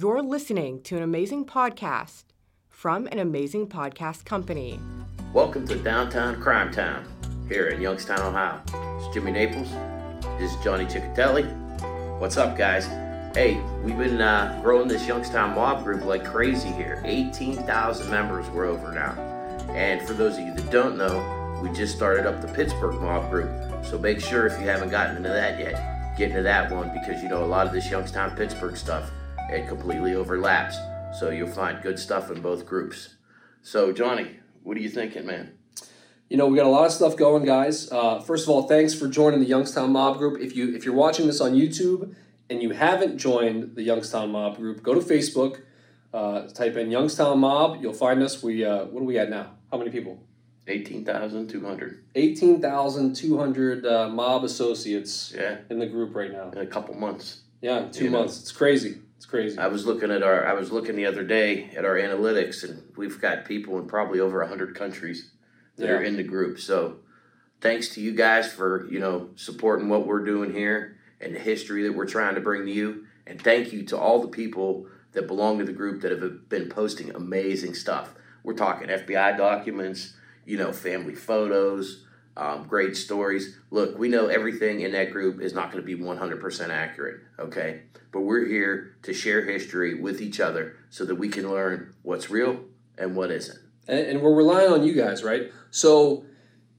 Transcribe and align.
You're 0.00 0.22
listening 0.22 0.80
to 0.82 0.96
an 0.96 1.02
amazing 1.02 1.44
podcast 1.44 2.22
from 2.68 3.08
an 3.08 3.18
amazing 3.18 3.66
podcast 3.66 4.24
company. 4.24 4.78
Welcome 5.32 5.66
to 5.66 5.74
Downtown 5.74 6.40
Crime 6.40 6.70
Town 6.70 7.04
here 7.48 7.66
in 7.66 7.80
Youngstown, 7.80 8.20
Ohio. 8.20 8.62
It's 9.00 9.12
Jimmy 9.12 9.32
Naples. 9.32 9.68
This 10.38 10.54
is 10.54 10.62
Johnny 10.62 10.84
Chechitelli. 10.84 11.50
What's 12.20 12.36
up, 12.36 12.56
guys? 12.56 12.86
Hey, 13.34 13.60
we've 13.82 13.98
been 13.98 14.20
uh, 14.20 14.60
growing 14.62 14.86
this 14.86 15.04
Youngstown 15.04 15.56
mob 15.56 15.82
group 15.82 16.04
like 16.04 16.24
crazy 16.24 16.68
here. 16.68 17.02
18,000 17.04 18.08
members 18.08 18.48
we're 18.50 18.66
over 18.66 18.92
now. 18.92 19.14
And 19.72 20.06
for 20.06 20.12
those 20.12 20.38
of 20.38 20.46
you 20.46 20.54
that 20.54 20.70
don't 20.70 20.96
know, 20.96 21.60
we 21.60 21.72
just 21.72 21.96
started 21.96 22.24
up 22.24 22.40
the 22.40 22.46
Pittsburgh 22.54 23.00
mob 23.00 23.32
group. 23.32 23.50
So 23.84 23.98
make 23.98 24.20
sure 24.20 24.46
if 24.46 24.52
you 24.60 24.66
haven't 24.68 24.90
gotten 24.90 25.16
into 25.16 25.30
that 25.30 25.58
yet, 25.58 26.16
get 26.16 26.30
into 26.30 26.44
that 26.44 26.70
one 26.70 26.92
because 26.92 27.20
you 27.20 27.28
know 27.28 27.42
a 27.42 27.46
lot 27.46 27.66
of 27.66 27.72
this 27.72 27.90
Youngstown 27.90 28.36
Pittsburgh 28.36 28.76
stuff 28.76 29.10
it 29.48 29.66
completely 29.68 30.14
overlaps. 30.14 30.76
So 31.18 31.30
you'll 31.30 31.48
find 31.48 31.82
good 31.82 31.98
stuff 31.98 32.30
in 32.30 32.40
both 32.42 32.66
groups. 32.66 33.16
So 33.62 33.92
Johnny, 33.92 34.36
what 34.62 34.76
are 34.76 34.80
you 34.80 34.88
thinking, 34.88 35.26
man? 35.26 35.54
You 36.28 36.36
know, 36.36 36.46
we 36.46 36.56
got 36.58 36.66
a 36.66 36.70
lot 36.70 36.84
of 36.84 36.92
stuff 36.92 37.16
going, 37.16 37.46
guys. 37.46 37.90
Uh, 37.90 38.20
first 38.20 38.44
of 38.44 38.50
all, 38.50 38.68
thanks 38.68 38.94
for 38.94 39.08
joining 39.08 39.40
the 39.40 39.46
Youngstown 39.46 39.92
Mob 39.92 40.18
Group. 40.18 40.40
If 40.40 40.54
you 40.54 40.74
if 40.76 40.84
you're 40.84 40.94
watching 40.94 41.26
this 41.26 41.40
on 41.40 41.52
YouTube 41.52 42.14
and 42.50 42.62
you 42.62 42.70
haven't 42.70 43.16
joined 43.16 43.76
the 43.76 43.82
Youngstown 43.82 44.30
Mob 44.30 44.56
Group, 44.56 44.82
go 44.82 44.92
to 44.92 45.00
Facebook, 45.00 45.62
uh, 46.12 46.48
type 46.48 46.76
in 46.76 46.90
Youngstown 46.90 47.38
Mob. 47.38 47.78
You'll 47.80 47.94
find 47.94 48.22
us. 48.22 48.42
We 48.42 48.62
uh, 48.62 48.84
what 48.84 49.00
are 49.00 49.04
we 49.04 49.18
at 49.18 49.30
now? 49.30 49.52
How 49.70 49.78
many 49.78 49.90
people? 49.90 50.22
Eighteen 50.66 51.02
thousand 51.02 51.48
two 51.48 51.64
hundred. 51.64 52.04
Eighteen 52.14 52.60
thousand 52.60 53.16
two 53.16 53.38
hundred 53.38 53.86
uh, 53.86 54.10
mob 54.10 54.44
associates. 54.44 55.32
Yeah. 55.34 55.60
In 55.70 55.78
the 55.78 55.86
group 55.86 56.14
right 56.14 56.30
now. 56.30 56.50
In 56.50 56.58
a 56.58 56.66
couple 56.66 56.94
months. 56.94 57.40
Yeah, 57.62 57.88
two 57.90 58.04
you 58.04 58.10
months. 58.10 58.36
Know. 58.36 58.42
It's 58.42 58.52
crazy. 58.52 58.98
It's 59.18 59.26
crazy. 59.26 59.58
I 59.58 59.66
was 59.66 59.84
looking 59.84 60.12
at 60.12 60.22
our 60.22 60.46
I 60.46 60.52
was 60.52 60.70
looking 60.70 60.94
the 60.94 61.06
other 61.06 61.24
day 61.24 61.70
at 61.76 61.84
our 61.84 61.96
analytics 61.96 62.62
and 62.62 62.84
we've 62.96 63.20
got 63.20 63.44
people 63.44 63.76
in 63.78 63.88
probably 63.88 64.20
over 64.20 64.38
100 64.38 64.76
countries 64.76 65.32
that 65.76 65.86
yeah. 65.86 65.94
are 65.94 66.02
in 66.04 66.16
the 66.16 66.22
group. 66.22 66.60
So 66.60 67.00
thanks 67.60 67.88
to 67.90 68.00
you 68.00 68.12
guys 68.12 68.52
for, 68.52 68.88
you 68.88 69.00
know, 69.00 69.30
supporting 69.34 69.88
what 69.88 70.06
we're 70.06 70.24
doing 70.24 70.52
here 70.52 70.98
and 71.20 71.34
the 71.34 71.40
history 71.40 71.82
that 71.82 71.96
we're 71.96 72.06
trying 72.06 72.36
to 72.36 72.40
bring 72.40 72.64
to 72.66 72.70
you. 72.70 73.06
And 73.26 73.42
thank 73.42 73.72
you 73.72 73.82
to 73.86 73.98
all 73.98 74.22
the 74.22 74.28
people 74.28 74.86
that 75.10 75.26
belong 75.26 75.58
to 75.58 75.64
the 75.64 75.72
group 75.72 76.02
that 76.02 76.12
have 76.12 76.48
been 76.48 76.68
posting 76.68 77.12
amazing 77.12 77.74
stuff. 77.74 78.14
We're 78.44 78.54
talking 78.54 78.86
FBI 78.86 79.36
documents, 79.36 80.14
you 80.46 80.56
know, 80.56 80.72
family 80.72 81.16
photos, 81.16 82.04
um, 82.38 82.68
great 82.68 82.96
stories. 82.96 83.58
Look, 83.70 83.98
we 83.98 84.08
know 84.08 84.28
everything 84.28 84.80
in 84.80 84.92
that 84.92 85.10
group 85.10 85.40
is 85.40 85.52
not 85.52 85.72
going 85.72 85.84
to 85.84 85.96
be 85.96 86.00
100% 86.00 86.68
accurate, 86.70 87.20
okay? 87.38 87.82
But 88.12 88.20
we're 88.20 88.46
here 88.46 88.96
to 89.02 89.12
share 89.12 89.44
history 89.44 90.00
with 90.00 90.22
each 90.22 90.38
other 90.38 90.76
so 90.88 91.04
that 91.04 91.16
we 91.16 91.28
can 91.28 91.50
learn 91.50 91.94
what's 92.02 92.30
real 92.30 92.60
and 92.96 93.16
what 93.16 93.32
isn't. 93.32 93.58
And, 93.88 94.06
and 94.06 94.22
we're 94.22 94.34
relying 94.34 94.72
on 94.72 94.84
you 94.84 94.94
guys, 94.94 95.24
right? 95.24 95.50
So, 95.70 96.24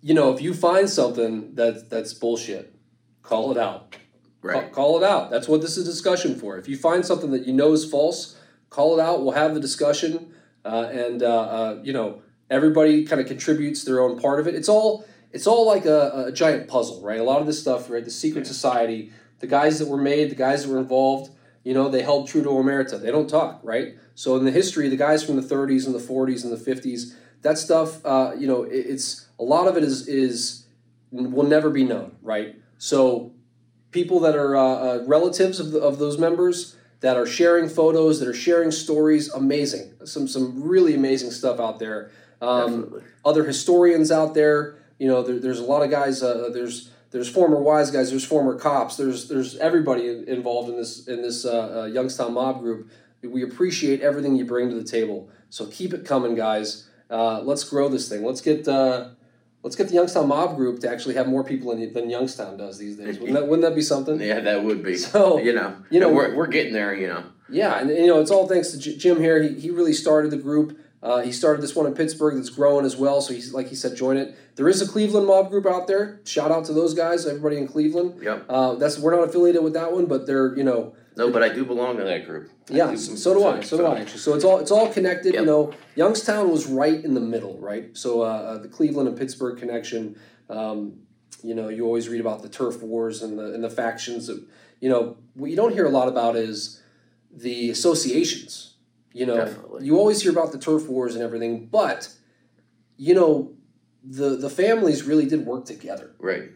you 0.01 0.13
know, 0.13 0.33
if 0.33 0.41
you 0.41 0.53
find 0.53 0.89
something 0.89 1.55
that 1.55 1.89
that's 1.89 2.13
bullshit, 2.13 2.73
call 3.21 3.51
it 3.51 3.57
out. 3.57 3.97
Right. 4.41 4.71
Call, 4.71 4.95
call 4.95 5.03
it 5.03 5.03
out. 5.03 5.29
That's 5.29 5.49
what 5.49 5.59
this 5.59 5.77
is 5.77 5.85
a 5.85 5.91
discussion 5.91 6.39
for. 6.39 6.57
If 6.57 6.69
you 6.69 6.77
find 6.77 7.05
something 7.05 7.31
that 7.31 7.45
you 7.45 7.51
know 7.51 7.73
is 7.73 7.83
false, 7.83 8.37
call 8.69 8.97
it 8.97 9.03
out. 9.03 9.21
We'll 9.21 9.33
have 9.33 9.53
the 9.53 9.59
discussion, 9.59 10.33
uh, 10.63 10.87
and 10.89 11.21
uh, 11.21 11.41
uh, 11.41 11.79
you 11.83 11.91
know, 11.91 12.21
everybody 12.49 13.03
kind 13.03 13.19
of 13.19 13.27
contributes 13.27 13.83
their 13.83 13.99
own 13.99 14.17
part 14.17 14.39
of 14.39 14.47
it. 14.47 14.55
It's 14.55 14.69
all 14.69 15.05
it's 15.31 15.47
all 15.47 15.65
like 15.65 15.85
a, 15.85 16.25
a 16.27 16.31
giant 16.31 16.67
puzzle, 16.67 17.01
right? 17.01 17.19
A 17.19 17.23
lot 17.23 17.41
of 17.41 17.47
this 17.47 17.61
stuff, 17.61 17.89
right? 17.89 18.03
The 18.03 18.11
secret 18.11 18.47
society, 18.47 19.11
the 19.39 19.47
guys 19.47 19.79
that 19.79 19.87
were 19.87 19.97
made, 19.97 20.31
the 20.31 20.35
guys 20.35 20.63
that 20.63 20.71
were 20.71 20.79
involved, 20.79 21.31
you 21.63 21.73
know, 21.73 21.89
they 21.89 22.01
held 22.01 22.27
true 22.27 22.41
to 22.41 22.49
omerta. 22.49 23.01
They 23.01 23.11
don't 23.11 23.29
talk, 23.29 23.59
right? 23.63 23.95
So 24.15 24.35
in 24.37 24.45
the 24.45 24.51
history, 24.51 24.89
the 24.89 24.97
guys 24.97 25.23
from 25.23 25.35
the 25.35 25.41
30s 25.41 25.85
and 25.85 25.93
the 25.93 25.99
40s 25.99 26.43
and 26.43 26.51
the 26.51 26.57
50s, 26.57 27.13
that 27.41 27.57
stuff, 27.57 28.03
uh, 28.05 28.33
you 28.37 28.47
know, 28.47 28.63
it, 28.63 28.77
it's 28.77 29.27
a 29.39 29.43
lot 29.43 29.67
of 29.67 29.77
it 29.77 29.83
is 29.83 30.07
is 30.07 30.65
will 31.11 31.45
never 31.45 31.69
be 31.69 31.83
known, 31.83 32.15
right? 32.21 32.55
So 32.77 33.33
people 33.91 34.19
that 34.21 34.35
are 34.35 34.55
uh, 34.55 34.61
uh, 34.61 35.03
relatives 35.05 35.59
of, 35.59 35.71
the, 35.71 35.79
of 35.79 35.97
those 35.99 36.17
members 36.17 36.75
that 36.99 37.17
are 37.17 37.25
sharing 37.25 37.69
photos, 37.69 38.19
that 38.19 38.27
are 38.27 38.33
sharing 38.33 38.71
stories, 38.71 39.29
amazing. 39.29 39.93
Some 40.05 40.27
some 40.27 40.61
really 40.63 40.95
amazing 40.95 41.31
stuff 41.31 41.59
out 41.59 41.79
there. 41.79 42.11
Um, 42.41 43.01
other 43.25 43.43
historians 43.43 44.11
out 44.11 44.33
there 44.33 44.77
you 44.99 45.07
know, 45.07 45.23
there, 45.23 45.39
there's 45.39 45.59
a 45.59 45.63
lot 45.63 45.81
of 45.81 45.89
guys. 45.89 46.21
Uh, 46.21 46.49
there's 46.53 46.91
there's 47.11 47.29
former 47.29 47.59
wise 47.59 47.89
guys. 47.89 48.11
There's 48.11 48.25
former 48.25 48.55
cops. 48.55 48.97
There's 48.97 49.27
there's 49.27 49.57
everybody 49.57 50.07
involved 50.27 50.69
in 50.69 50.75
this 50.75 51.07
in 51.07 51.21
this 51.21 51.45
uh, 51.45 51.81
uh, 51.81 51.85
Youngstown 51.85 52.33
mob 52.33 52.59
group. 52.59 52.89
We 53.23 53.43
appreciate 53.43 54.01
everything 54.01 54.35
you 54.35 54.45
bring 54.45 54.69
to 54.69 54.75
the 54.75 54.83
table. 54.83 55.29
So 55.49 55.65
keep 55.65 55.93
it 55.93 56.05
coming, 56.05 56.35
guys. 56.35 56.87
Uh, 57.09 57.41
let's 57.41 57.63
grow 57.63 57.89
this 57.89 58.07
thing. 58.07 58.23
Let's 58.23 58.41
get 58.41 58.67
uh, 58.67 59.09
let's 59.63 59.75
get 59.75 59.87
the 59.87 59.95
Youngstown 59.95 60.27
mob 60.27 60.55
group 60.55 60.79
to 60.81 60.89
actually 60.89 61.15
have 61.15 61.27
more 61.27 61.43
people 61.43 61.71
in 61.71 61.81
it 61.81 61.93
than 61.93 62.09
Youngstown 62.09 62.57
does 62.57 62.77
these 62.77 62.97
days. 62.97 63.17
Wouldn't 63.19 63.33
that, 63.33 63.47
wouldn't 63.47 63.67
that 63.67 63.75
be 63.75 63.81
something? 63.81 64.21
Yeah, 64.21 64.41
that 64.41 64.63
would 64.63 64.83
be. 64.83 64.95
So 64.95 65.39
you 65.39 65.53
know, 65.53 65.77
you 65.89 65.99
know, 65.99 66.11
we're, 66.11 66.35
we're 66.35 66.47
getting 66.47 66.73
there. 66.73 66.93
You 66.93 67.07
know. 67.07 67.23
Yeah, 67.49 67.79
and 67.79 67.89
you 67.89 68.07
know, 68.07 68.19
it's 68.19 68.31
all 68.31 68.47
thanks 68.47 68.69
to 68.71 68.77
Jim 68.77 69.19
here. 69.19 69.41
He, 69.41 69.59
he 69.59 69.69
really 69.71 69.93
started 69.93 70.29
the 70.31 70.37
group. 70.37 70.77
Uh, 71.01 71.21
he 71.21 71.31
started 71.31 71.61
this 71.61 71.75
one 71.75 71.85
in 71.85 71.93
Pittsburgh 71.93 72.35
that's 72.35 72.49
growing 72.49 72.85
as 72.85 72.97
well. 72.97 73.21
So 73.21 73.33
he's 73.33 73.53
like 73.53 73.69
he 73.69 73.75
said, 73.75 73.95
join 73.95 74.17
it. 74.17 74.35
There 74.55 74.67
is 74.67 74.81
a 74.81 74.87
Cleveland 74.87 75.27
mob 75.27 75.49
group 75.49 75.65
out 75.65 75.87
there. 75.87 76.19
Shout 76.25 76.51
out 76.51 76.65
to 76.65 76.73
those 76.73 76.93
guys, 76.93 77.25
everybody 77.25 77.57
in 77.57 77.67
Cleveland. 77.67 78.21
Yep. 78.21 78.45
Uh, 78.49 78.75
that's 78.75 78.99
we're 78.99 79.15
not 79.15 79.27
affiliated 79.27 79.63
with 79.63 79.73
that 79.73 79.93
one, 79.93 80.07
but 80.07 80.27
they're 80.27 80.55
you 80.57 80.63
know. 80.63 80.95
No, 81.15 81.31
but 81.31 81.43
I 81.43 81.49
do 81.49 81.65
belong 81.65 81.97
to 81.97 82.03
that 82.03 82.25
group. 82.25 82.49
yeah, 82.69 82.91
do, 82.91 82.97
so 82.97 83.33
do 83.33 83.45
I. 83.45 83.61
So, 83.61 83.77
do 83.77 83.85
I. 83.85 83.99
Actually, 83.99 84.19
so 84.19 84.35
it's 84.35 84.43
all 84.43 84.59
it's 84.59 84.71
all 84.71 84.91
connected. 84.91 85.33
Yep. 85.33 85.41
You 85.41 85.45
know, 85.45 85.73
Youngstown 85.95 86.49
was 86.49 86.65
right 86.65 87.03
in 87.03 87.13
the 87.13 87.21
middle, 87.21 87.57
right? 87.59 87.95
So 87.97 88.21
uh, 88.21 88.25
uh, 88.25 88.57
the 88.57 88.67
Cleveland 88.67 89.07
and 89.07 89.17
Pittsburgh 89.17 89.57
connection. 89.57 90.19
Um, 90.49 90.99
you 91.43 91.55
know, 91.55 91.69
you 91.69 91.85
always 91.85 92.09
read 92.09 92.19
about 92.19 92.41
the 92.41 92.49
turf 92.49 92.81
wars 92.81 93.21
and 93.21 93.39
the 93.39 93.53
and 93.53 93.63
the 93.63 93.69
factions. 93.69 94.27
That, 94.27 94.45
you 94.81 94.89
know, 94.89 95.17
what 95.33 95.49
you 95.49 95.55
don't 95.55 95.73
hear 95.73 95.85
a 95.85 95.89
lot 95.89 96.09
about 96.09 96.35
is 96.35 96.81
the 97.31 97.69
associations 97.69 98.75
you 99.13 99.25
know, 99.25 99.37
Definitely. 99.37 99.85
you 99.85 99.97
always 99.97 100.21
hear 100.21 100.31
about 100.31 100.51
the 100.51 100.59
turf 100.59 100.87
wars 100.87 101.15
and 101.15 101.23
everything, 101.23 101.65
but 101.67 102.09
you 102.97 103.13
know, 103.13 103.53
the 104.03 104.35
the 104.35 104.49
families 104.49 105.03
really 105.03 105.25
did 105.25 105.45
work 105.45 105.65
together. 105.65 106.11
Right. 106.19 106.51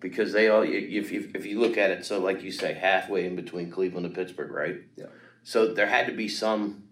Because 0.00 0.32
they 0.32 0.48
all, 0.48 0.62
if, 0.62 1.10
if, 1.12 1.34
if 1.34 1.46
you 1.46 1.58
look 1.58 1.78
at 1.78 1.90
it, 1.90 2.04
so 2.04 2.18
like 2.18 2.42
you 2.42 2.52
say, 2.52 2.74
halfway 2.74 3.24
in 3.24 3.36
between 3.36 3.70
Cleveland 3.70 4.04
and 4.04 4.14
Pittsburgh, 4.14 4.50
right? 4.50 4.82
Yeah. 4.96 5.06
So 5.42 5.72
there 5.72 5.86
had 5.86 6.06
to 6.06 6.12
be 6.12 6.28
some 6.28 6.84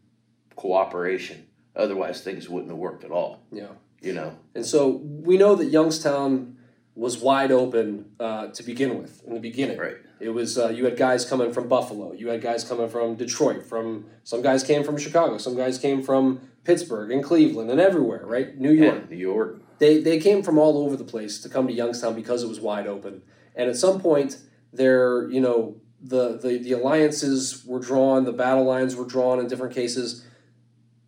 cooperation. 0.56 1.46
Otherwise, 1.76 2.22
things 2.22 2.48
wouldn't 2.48 2.70
have 2.70 2.78
worked 2.78 3.04
at 3.04 3.10
all. 3.10 3.42
Yeah. 3.52 3.68
You 4.00 4.14
know? 4.14 4.38
And 4.54 4.64
so 4.64 4.88
we 4.88 5.36
know 5.36 5.54
that 5.56 5.66
Youngstown 5.66 6.56
was 6.94 7.18
wide 7.18 7.52
open 7.52 8.12
uh, 8.18 8.48
to 8.48 8.62
begin 8.62 8.98
with 8.98 9.22
in 9.24 9.34
the 9.34 9.40
beginning. 9.40 9.78
Right. 9.78 9.96
It 10.22 10.30
was 10.30 10.56
uh, 10.56 10.68
you 10.68 10.84
had 10.84 10.96
guys 10.96 11.24
coming 11.24 11.52
from 11.52 11.68
Buffalo, 11.68 12.12
you 12.12 12.28
had 12.28 12.40
guys 12.40 12.62
coming 12.62 12.88
from 12.88 13.16
Detroit, 13.16 13.66
from 13.66 14.06
some 14.22 14.40
guys 14.40 14.62
came 14.62 14.84
from 14.84 14.96
Chicago, 14.96 15.36
some 15.38 15.56
guys 15.56 15.78
came 15.78 16.02
from 16.02 16.48
Pittsburgh 16.64 17.10
and 17.10 17.24
Cleveland 17.24 17.70
and 17.70 17.80
everywhere, 17.80 18.24
right? 18.24 18.56
New 18.56 18.70
York. 18.70 19.10
New 19.10 19.16
York. 19.16 19.60
They 19.78 20.00
they 20.00 20.20
came 20.20 20.42
from 20.44 20.58
all 20.58 20.78
over 20.78 20.96
the 20.96 21.04
place 21.04 21.40
to 21.40 21.48
come 21.48 21.66
to 21.66 21.72
Youngstown 21.72 22.14
because 22.14 22.44
it 22.44 22.48
was 22.48 22.60
wide 22.60 22.86
open. 22.86 23.22
And 23.56 23.68
at 23.68 23.76
some 23.76 24.00
point, 24.00 24.38
there 24.72 25.28
you 25.28 25.40
know 25.40 25.80
the 26.00 26.38
the 26.38 26.58
the 26.58 26.72
alliances 26.72 27.64
were 27.64 27.80
drawn, 27.80 28.24
the 28.24 28.32
battle 28.32 28.64
lines 28.64 28.94
were 28.94 29.06
drawn 29.06 29.40
in 29.40 29.48
different 29.48 29.74
cases, 29.74 30.24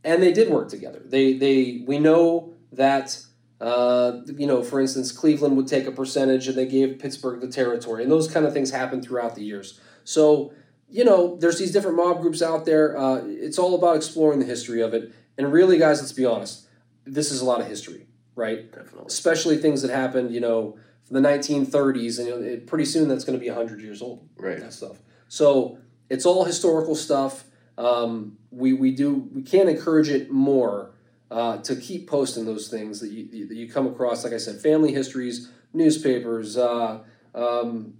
and 0.02 0.22
they 0.22 0.32
did 0.32 0.50
work 0.50 0.68
together. 0.68 1.02
They 1.04 1.34
they 1.34 1.84
we 1.86 2.00
know 2.00 2.54
that 2.72 3.18
uh, 3.64 4.20
you 4.36 4.46
know, 4.46 4.62
for 4.62 4.78
instance, 4.78 5.10
Cleveland 5.10 5.56
would 5.56 5.66
take 5.66 5.86
a 5.86 5.90
percentage 5.90 6.48
and 6.48 6.56
they 6.56 6.66
gave 6.66 6.98
Pittsburgh 6.98 7.40
the 7.40 7.48
territory, 7.48 8.02
and 8.02 8.12
those 8.12 8.30
kind 8.30 8.44
of 8.44 8.52
things 8.52 8.70
happen 8.70 9.00
throughout 9.00 9.34
the 9.34 9.42
years. 9.42 9.80
So, 10.04 10.52
you 10.90 11.02
know, 11.02 11.36
there's 11.36 11.58
these 11.58 11.72
different 11.72 11.96
mob 11.96 12.20
groups 12.20 12.42
out 12.42 12.66
there. 12.66 12.96
Uh, 12.96 13.22
it's 13.24 13.58
all 13.58 13.74
about 13.74 13.96
exploring 13.96 14.38
the 14.38 14.44
history 14.44 14.82
of 14.82 14.92
it. 14.92 15.12
And 15.38 15.50
really, 15.50 15.78
guys, 15.78 16.00
let's 16.00 16.12
be 16.12 16.26
honest, 16.26 16.66
this 17.06 17.32
is 17.32 17.40
a 17.40 17.44
lot 17.46 17.62
of 17.62 17.66
history, 17.66 18.06
right? 18.36 18.70
Definitely. 18.70 19.06
Especially 19.06 19.56
things 19.56 19.80
that 19.80 19.90
happened, 19.90 20.34
you 20.34 20.40
know, 20.40 20.76
from 21.04 21.22
the 21.22 21.26
1930s, 21.26 22.18
and 22.18 22.28
you 22.28 22.34
know, 22.34 22.42
it, 22.42 22.66
pretty 22.66 22.84
soon 22.84 23.08
that's 23.08 23.24
going 23.24 23.38
to 23.38 23.42
be 23.42 23.50
100 23.50 23.80
years 23.80 24.02
old. 24.02 24.28
Right. 24.36 24.60
That 24.60 24.74
stuff. 24.74 24.98
So 25.28 25.78
it's 26.10 26.26
all 26.26 26.44
historical 26.44 26.94
stuff. 26.94 27.44
Um, 27.78 28.36
we, 28.50 28.74
we 28.74 28.94
do 28.94 29.28
we 29.34 29.42
can't 29.42 29.70
encourage 29.70 30.08
it 30.08 30.30
more 30.30 30.93
uh, 31.34 31.56
to 31.56 31.74
keep 31.74 32.08
posting 32.08 32.44
those 32.44 32.68
things 32.68 33.00
that 33.00 33.10
you, 33.10 33.48
that 33.48 33.56
you 33.56 33.68
come 33.68 33.88
across. 33.88 34.22
Like 34.22 34.32
I 34.32 34.36
said, 34.36 34.60
family 34.60 34.92
histories, 34.92 35.50
newspapers, 35.72 36.56
uh, 36.56 37.00
um, 37.34 37.94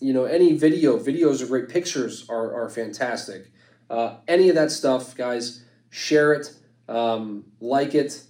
you 0.00 0.12
know, 0.12 0.26
any 0.26 0.52
video. 0.52 0.98
Videos 0.98 1.42
are 1.42 1.46
great. 1.46 1.70
Pictures 1.70 2.28
are, 2.28 2.52
are 2.54 2.68
fantastic. 2.68 3.50
Uh, 3.88 4.16
any 4.28 4.50
of 4.50 4.54
that 4.56 4.70
stuff, 4.70 5.16
guys, 5.16 5.64
share 5.88 6.34
it, 6.34 6.52
um, 6.86 7.44
like 7.58 7.94
it, 7.94 8.22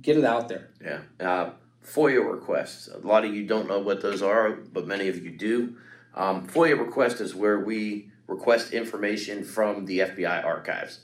get 0.00 0.16
it 0.16 0.24
out 0.24 0.48
there. 0.48 0.70
Yeah. 0.80 1.00
Uh, 1.18 1.50
FOIA 1.84 2.24
requests. 2.24 2.86
A 2.86 2.98
lot 2.98 3.24
of 3.24 3.34
you 3.34 3.46
don't 3.48 3.66
know 3.66 3.80
what 3.80 4.00
those 4.00 4.22
are, 4.22 4.52
but 4.52 4.86
many 4.86 5.08
of 5.08 5.18
you 5.24 5.32
do. 5.32 5.76
Um, 6.14 6.46
FOIA 6.46 6.78
request 6.78 7.20
is 7.20 7.34
where 7.34 7.58
we 7.58 8.12
request 8.28 8.72
information 8.72 9.42
from 9.42 9.86
the 9.86 9.98
FBI 10.00 10.44
archives. 10.44 11.00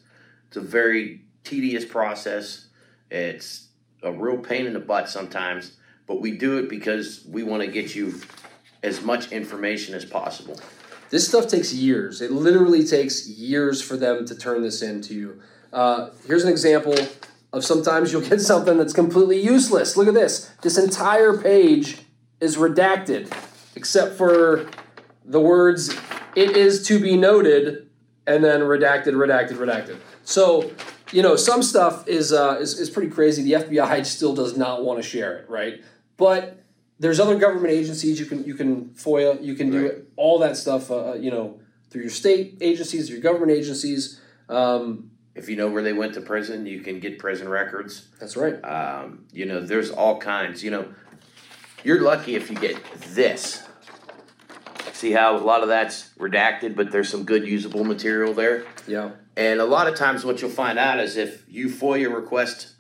It's 0.47 0.59
a 0.59 0.61
very 0.61 1.23
tedious 1.43 1.85
process. 1.85 2.69
It's 3.11 3.69
a 4.03 4.13
real 4.13 4.39
pain 4.39 4.67
in 4.67 4.73
the 4.73 4.81
butt 4.81 5.09
sometimes, 5.09 5.77
but 6.07 6.21
we 6.21 6.33
do 6.33 6.59
it 6.59 6.69
because 6.69 7.25
we 7.29 7.43
want 7.43 7.63
to 7.63 7.69
get 7.69 7.95
you 7.95 8.21
as 8.83 9.03
much 9.03 9.33
information 9.33 9.95
as 9.95 10.05
possible. 10.05 10.61
This 11.11 11.27
stuff 11.29 11.49
takes 11.49 11.73
years. 11.73 12.21
It 12.21 12.33
literally 12.33 12.85
takes 12.85 13.29
years 13.29 13.81
for 13.81 13.97
them 13.97 14.27
to 14.27 14.35
turn 14.35 14.63
this 14.63 14.83
into 14.83 15.15
you. 15.15 15.41
Uh, 15.73 16.11
here's 16.27 16.45
an 16.45 16.51
example 16.51 16.95
of 17.53 17.65
sometimes 17.65 18.13
you'll 18.13 18.23
get 18.23 18.41
something 18.53 18.77
that's 18.77 18.93
completely 18.93 19.41
useless. 19.41 19.97
Look 19.97 20.09
at 20.09 20.15
this. 20.15 20.51
This 20.63 20.77
entire 20.77 21.37
page 21.39 21.99
is 22.41 22.57
redacted, 22.57 23.33
except 23.77 24.17
for 24.17 24.69
the 25.25 25.41
words, 25.41 25.97
it 26.37 26.57
is 26.57 26.87
to 26.89 27.01
be 27.01 27.17
noted, 27.17 27.89
and 28.27 28.45
then 28.45 28.61
redacted, 28.61 29.15
redacted, 29.15 29.53
redacted. 29.53 29.99
So, 30.25 30.71
you 31.13 31.23
know, 31.23 31.37
some 31.37 31.63
stuff 31.63 32.09
is, 32.09 32.33
uh, 32.33 32.59
is, 32.61 32.79
is 32.79 32.91
pretty 32.91 33.11
crazy. 33.11 33.43
The 33.43 33.53
FBI 33.65 34.05
still 34.07 34.35
does 34.35 34.57
not 34.57 34.85
want 34.85 35.03
to 35.03 35.09
share 35.09 35.37
it, 35.39 35.49
right? 35.51 35.83
But 36.17 36.63
there's 36.99 37.19
other 37.21 37.37
government 37.39 37.73
agencies 37.73 38.21
you 38.21 38.27
can 38.27 38.45
you 38.45 38.55
can 38.55 38.91
FOIA, 38.91 39.43
you 39.43 39.55
can 39.55 39.71
do 39.71 39.83
Right. 39.83 39.91
it, 39.93 40.09
all 40.17 40.39
that 40.39 40.57
stuff, 40.57 40.91
uh, 40.91 41.15
you 41.15 41.31
know, 41.31 41.59
through 41.91 42.03
your 42.03 42.11
state 42.11 42.59
agencies, 42.61 43.11
your 43.11 43.21
government 43.21 43.51
agencies. 43.53 44.21
Um, 44.49 45.11
If 45.35 45.49
you 45.49 45.57
know 45.57 45.69
where 45.69 45.83
they 45.83 45.93
went 45.93 46.15
to 46.15 46.21
prison, 46.21 46.67
you 46.67 46.81
can 46.81 47.01
get 47.01 47.19
prison 47.19 47.49
records. 47.49 48.09
that's 48.21 48.37
right. 48.37 48.55
Um, 48.65 49.25
you 49.33 49.45
know, 49.47 49.61
there's 49.61 49.91
all 49.91 50.19
kinds. 50.21 50.63
You 50.63 50.71
know, 50.71 50.95
you're 51.83 52.01
lucky 52.01 52.37
if 52.37 52.49
you 52.51 52.57
get 52.57 52.77
this. 53.15 53.64
See 54.95 55.11
how 55.11 55.37
a 55.37 55.39
lot 55.39 55.63
of 55.63 55.69
that's 55.69 56.11
redacted, 56.21 56.77
but 56.77 56.93
there's 56.93 57.09
some 57.09 57.25
good 57.25 57.45
usable 57.45 57.83
material 57.83 58.33
there. 58.33 58.65
Yeah. 58.87 59.11
And 59.37 59.61
a 59.61 59.65
lot 59.65 59.89
of 59.89 59.97
times, 59.97 60.25
what 60.25 60.41
you'll 60.41 60.51
find 60.51 60.79
out 60.79 61.01
is 61.01 61.17
if 61.17 61.45
you 61.49 61.67
FOIA 61.67 62.15
request 62.15 62.75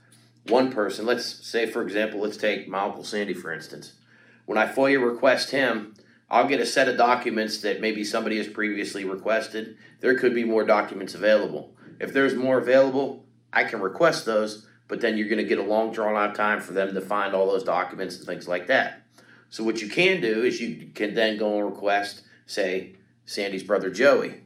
one 0.47 0.71
person, 0.71 1.07
let's 1.07 1.25
say, 1.25 1.67
for 1.67 1.83
example, 1.83 2.21
let's 2.21 2.37
take 2.37 2.69
my 2.69 2.79
Uncle 2.85 3.03
Sandy, 3.03 3.35
for 3.35 3.53
instance. 3.53 3.95
When 4.47 4.57
I 4.57 4.67
FOIA 4.67 5.05
request 5.05 5.51
him, 5.51 5.95
I'll 6.31 6.47
get 6.47 6.61
a 6.61 6.67
set 6.67 6.89
of 6.89 6.97
documents 6.97 7.59
that 7.63 7.81
maybe 7.81 8.05
somebody 8.05 8.37
has 8.39 8.47
previously 8.47 9.05
requested. 9.05 9.77
There 9.99 10.17
could 10.17 10.37
be 10.37 10.45
more 10.45 10.65
documents 10.65 11.15
available. 11.15 11.75
If 11.99 12.13
there's 12.13 12.37
more 12.37 12.59
available, 12.59 13.25
I 13.53 13.65
can 13.65 13.81
request 13.81 14.25
those, 14.25 14.69
but 14.87 15.01
then 15.01 15.17
you're 15.17 15.29
going 15.29 15.43
to 15.43 15.49
get 15.49 15.59
a 15.59 15.63
long 15.63 15.93
drawn 15.93 16.15
out 16.15 16.37
time 16.37 16.61
for 16.61 16.75
them 16.75 16.95
to 16.95 17.01
find 17.01 17.35
all 17.35 17.51
those 17.51 17.65
documents 17.65 18.19
and 18.19 18.27
things 18.27 18.47
like 18.47 18.69
that. 18.69 19.04
So, 19.55 19.63
what 19.63 19.81
you 19.81 19.89
can 19.89 20.21
do 20.21 20.43
is 20.43 20.61
you 20.61 20.89
can 20.97 21.15
then 21.15 21.39
go 21.39 21.59
and 21.59 21.67
request, 21.67 22.23
say, 22.45 22.97
Sandy's 23.25 23.63
brother 23.63 23.89
Joey. 23.89 24.41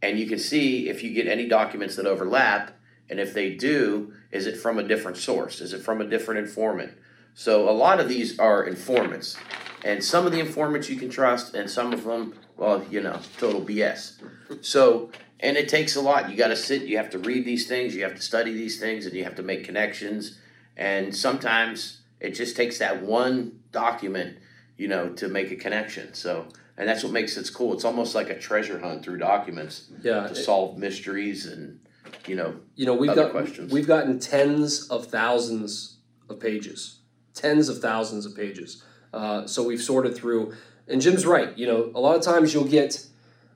And 0.00 0.16
you 0.16 0.28
can 0.28 0.38
see 0.38 0.88
if 0.88 1.02
you 1.02 1.12
get 1.12 1.26
any 1.26 1.48
documents 1.48 1.96
that 1.96 2.06
overlap 2.06 2.70
and 3.10 3.18
if 3.18 3.34
they 3.34 3.56
do 3.56 4.12
is 4.30 4.46
it 4.46 4.56
from 4.56 4.78
a 4.78 4.84
different 4.84 5.16
source? 5.16 5.60
Is 5.60 5.72
it 5.72 5.82
from 5.82 6.00
a 6.00 6.04
different 6.04 6.38
informant? 6.38 6.92
So 7.34 7.68
a 7.68 7.72
lot 7.72 7.98
of 7.98 8.08
these 8.08 8.38
are 8.38 8.62
informants. 8.62 9.36
And 9.84 10.04
some 10.04 10.24
of 10.24 10.30
the 10.30 10.38
informants 10.38 10.88
you 10.88 10.94
can 11.00 11.10
trust 11.10 11.54
and 11.54 11.68
some 11.68 11.92
of 11.92 12.04
them 12.04 12.34
well 12.56 12.86
you 12.88 13.00
know 13.00 13.18
total 13.38 13.60
bs 13.60 14.22
so 14.60 15.10
and 15.40 15.56
it 15.56 15.68
takes 15.68 15.96
a 15.96 16.00
lot. 16.00 16.30
You 16.30 16.36
got 16.36 16.48
to 16.48 16.56
sit 16.56 16.82
you 16.82 16.96
have 16.96 17.10
to 17.10 17.18
read 17.18 17.44
these 17.44 17.66
things 17.66 17.92
you 17.92 18.04
have 18.04 18.14
to 18.14 18.22
study 18.22 18.52
these 18.52 18.78
things 18.78 19.04
and 19.04 19.16
you 19.16 19.24
have 19.24 19.34
to 19.34 19.42
make 19.42 19.64
connections. 19.64 20.38
And 20.76 21.12
sometimes 21.14 22.02
it 22.20 22.36
just 22.36 22.54
takes 22.54 22.78
that 22.78 23.02
one 23.02 23.58
document 23.72 24.38
you 24.76 24.88
know 24.88 25.10
to 25.10 25.28
make 25.28 25.50
a 25.50 25.56
connection 25.56 26.14
so 26.14 26.46
and 26.76 26.88
that's 26.88 27.04
what 27.04 27.12
makes 27.12 27.36
it 27.36 27.48
cool. 27.54 27.72
It's 27.72 27.84
almost 27.84 28.16
like 28.16 28.30
a 28.30 28.36
treasure 28.38 28.80
hunt 28.80 29.04
through 29.04 29.18
documents 29.18 29.90
Yeah. 30.02 30.26
to 30.26 30.34
solve 30.34 30.76
mysteries 30.76 31.46
and 31.46 31.78
you 32.26 32.34
know 32.34 32.56
You 32.74 32.86
know, 32.86 32.94
we've 32.94 33.10
Other 33.10 33.22
got 33.24 33.30
questions? 33.30 33.72
we've 33.72 33.86
gotten 33.86 34.18
tens 34.18 34.88
of 34.88 35.06
thousands 35.06 35.98
of 36.28 36.40
pages, 36.40 36.98
tens 37.32 37.68
of 37.68 37.78
thousands 37.78 38.26
of 38.26 38.34
pages. 38.34 38.82
Uh, 39.12 39.46
so 39.46 39.62
we've 39.62 39.80
sorted 39.82 40.16
through, 40.16 40.52
and 40.88 41.00
Jim's 41.00 41.24
right. 41.24 41.56
You 41.56 41.66
know, 41.68 41.92
a 41.94 42.00
lot 42.00 42.16
of 42.16 42.22
times 42.22 42.52
you'll 42.52 42.64
get 42.64 43.06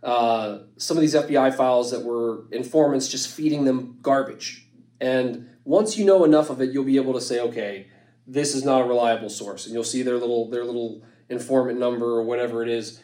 uh, 0.05 0.61
some 0.77 0.97
of 0.97 1.01
these 1.01 1.15
FBI 1.17 1.57
files 1.57 1.91
that 1.91 2.05
were 2.05 2.45
informants 2.53 3.09
just 3.09 3.29
feeding 3.29 3.65
them 3.65 3.99
garbage, 4.01 4.69
and 5.01 5.49
once 5.65 5.99
you 5.99 6.05
know 6.05 6.23
enough 6.25 6.51
of 6.51 6.61
it, 6.61 6.71
you'll 6.71 6.85
be 6.85 6.97
able 6.97 7.15
to 7.15 7.21
say, 7.21 7.41
okay, 7.41 7.89
this 8.29 8.55
is 8.55 8.65
not 8.65 8.83
a 8.83 8.85
reliable 8.85 9.31
source, 9.31 9.65
and 9.65 9.75
you'll 9.75 9.83
see 9.83 10.03
their 10.03 10.19
little 10.19 10.49
their 10.51 10.65
little 10.65 11.03
informant 11.29 11.79
number 11.79 12.07
or 12.07 12.23
whatever 12.23 12.63
it 12.63 12.69
is. 12.69 13.01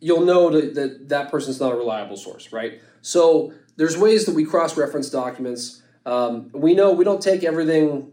You'll 0.00 0.24
know 0.24 0.50
that 0.50 0.74
that, 0.74 1.08
that 1.10 1.30
person's 1.30 1.60
not 1.60 1.72
a 1.72 1.76
reliable 1.76 2.16
source, 2.16 2.52
right? 2.52 2.80
So 3.02 3.52
there's 3.76 3.96
ways 3.96 4.26
that 4.26 4.34
we 4.34 4.44
cross-reference 4.44 5.10
documents. 5.10 5.82
Um, 6.06 6.50
we 6.52 6.74
know 6.74 6.92
we 6.92 7.04
don't 7.04 7.22
take 7.22 7.44
everything, 7.44 8.10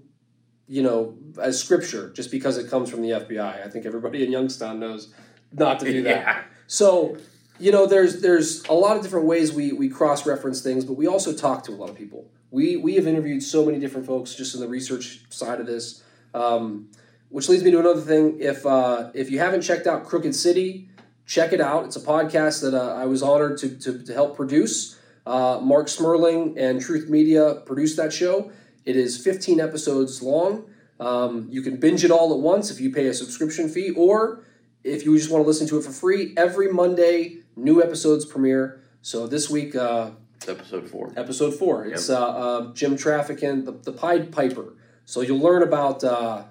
you 0.67 0.83
know, 0.83 1.17
as 1.41 1.59
scripture 1.59 2.11
just 2.11 2.29
because 2.29 2.57
it 2.57 2.69
comes 2.69 2.89
from 2.91 3.01
the 3.01 3.09
FBI. 3.09 3.65
I 3.65 3.69
think 3.69 3.85
everybody 3.85 4.23
in 4.23 4.31
Youngstown 4.31 4.79
knows 4.79 5.13
not 5.53 5.79
to 5.79 5.85
do 5.85 6.03
that. 6.03 6.09
Yeah. 6.25 6.43
So, 6.67 7.17
you 7.59 7.71
know, 7.71 7.87
there's 7.87 8.21
there's 8.21 8.63
a 8.65 8.73
lot 8.73 8.95
of 8.95 9.01
different 9.01 9.25
ways 9.25 9.51
we 9.51 9.71
we 9.71 9.89
cross 9.89 10.27
reference 10.27 10.61
things, 10.61 10.85
but 10.85 10.93
we 10.93 11.07
also 11.07 11.33
talk 11.33 11.63
to 11.63 11.71
a 11.71 11.73
lot 11.73 11.89
of 11.89 11.95
people. 11.95 12.29
We 12.51 12.77
we 12.77 12.93
have 12.95 13.07
interviewed 13.07 13.41
so 13.41 13.65
many 13.65 13.79
different 13.79 14.05
folks 14.05 14.35
just 14.35 14.53
in 14.53 14.61
the 14.61 14.67
research 14.67 15.21
side 15.29 15.59
of 15.59 15.65
this, 15.65 16.03
um, 16.33 16.89
which 17.29 17.49
leads 17.49 17.63
me 17.63 17.71
to 17.71 17.79
another 17.79 18.01
thing. 18.01 18.39
If 18.39 18.65
uh, 18.65 19.11
if 19.13 19.29
you 19.31 19.39
haven't 19.39 19.61
checked 19.61 19.87
out 19.87 20.05
Crooked 20.05 20.35
City, 20.35 20.89
check 21.25 21.53
it 21.53 21.61
out. 21.61 21.85
It's 21.85 21.95
a 21.95 22.01
podcast 22.01 22.61
that 22.61 22.73
uh, 22.73 22.95
I 22.95 23.05
was 23.05 23.21
honored 23.21 23.57
to 23.59 23.77
to, 23.77 24.03
to 24.03 24.13
help 24.13 24.35
produce. 24.35 24.99
Uh, 25.25 25.59
Marc 25.61 25.87
Smerling 25.87 26.57
and 26.57 26.81
Truth 26.81 27.09
Media 27.09 27.61
produced 27.65 27.97
that 27.97 28.11
show. 28.11 28.51
It 28.85 28.95
is 28.95 29.17
15 29.23 29.59
episodes 29.59 30.23
long. 30.23 30.65
Um, 30.99 31.47
you 31.51 31.61
can 31.61 31.77
binge 31.77 32.03
it 32.03 32.11
all 32.11 32.33
at 32.33 32.39
once 32.39 32.71
if 32.71 32.81
you 32.81 32.91
pay 32.91 33.07
a 33.07 33.13
subscription 33.13 33.69
fee, 33.69 33.91
or 33.91 34.43
if 34.83 35.05
you 35.05 35.15
just 35.17 35.29
want 35.29 35.43
to 35.43 35.47
listen 35.47 35.67
to 35.67 35.77
it 35.77 35.83
for 35.83 35.91
free, 35.91 36.33
every 36.35 36.71
Monday, 36.71 37.37
new 37.55 37.81
episodes 37.83 38.25
premiere. 38.25 38.81
So 39.01 39.27
this 39.27 39.49
week, 39.49 39.75
uh, 39.75 40.11
episode 40.47 40.89
four. 40.89 41.13
episode 41.15 41.53
four, 41.53 41.85
it's 41.85 42.09
uh, 42.09 42.27
uh, 42.27 42.73
Jim 42.73 42.97
Traficant, 42.97 43.65
the, 43.65 43.71
the 43.71 43.91
Pied 43.91 44.31
Piper. 44.31 44.73
So 45.09 45.21
you'll 45.21 45.39
learn 45.39 45.63
about 45.63 46.03
uh, 46.03 46.43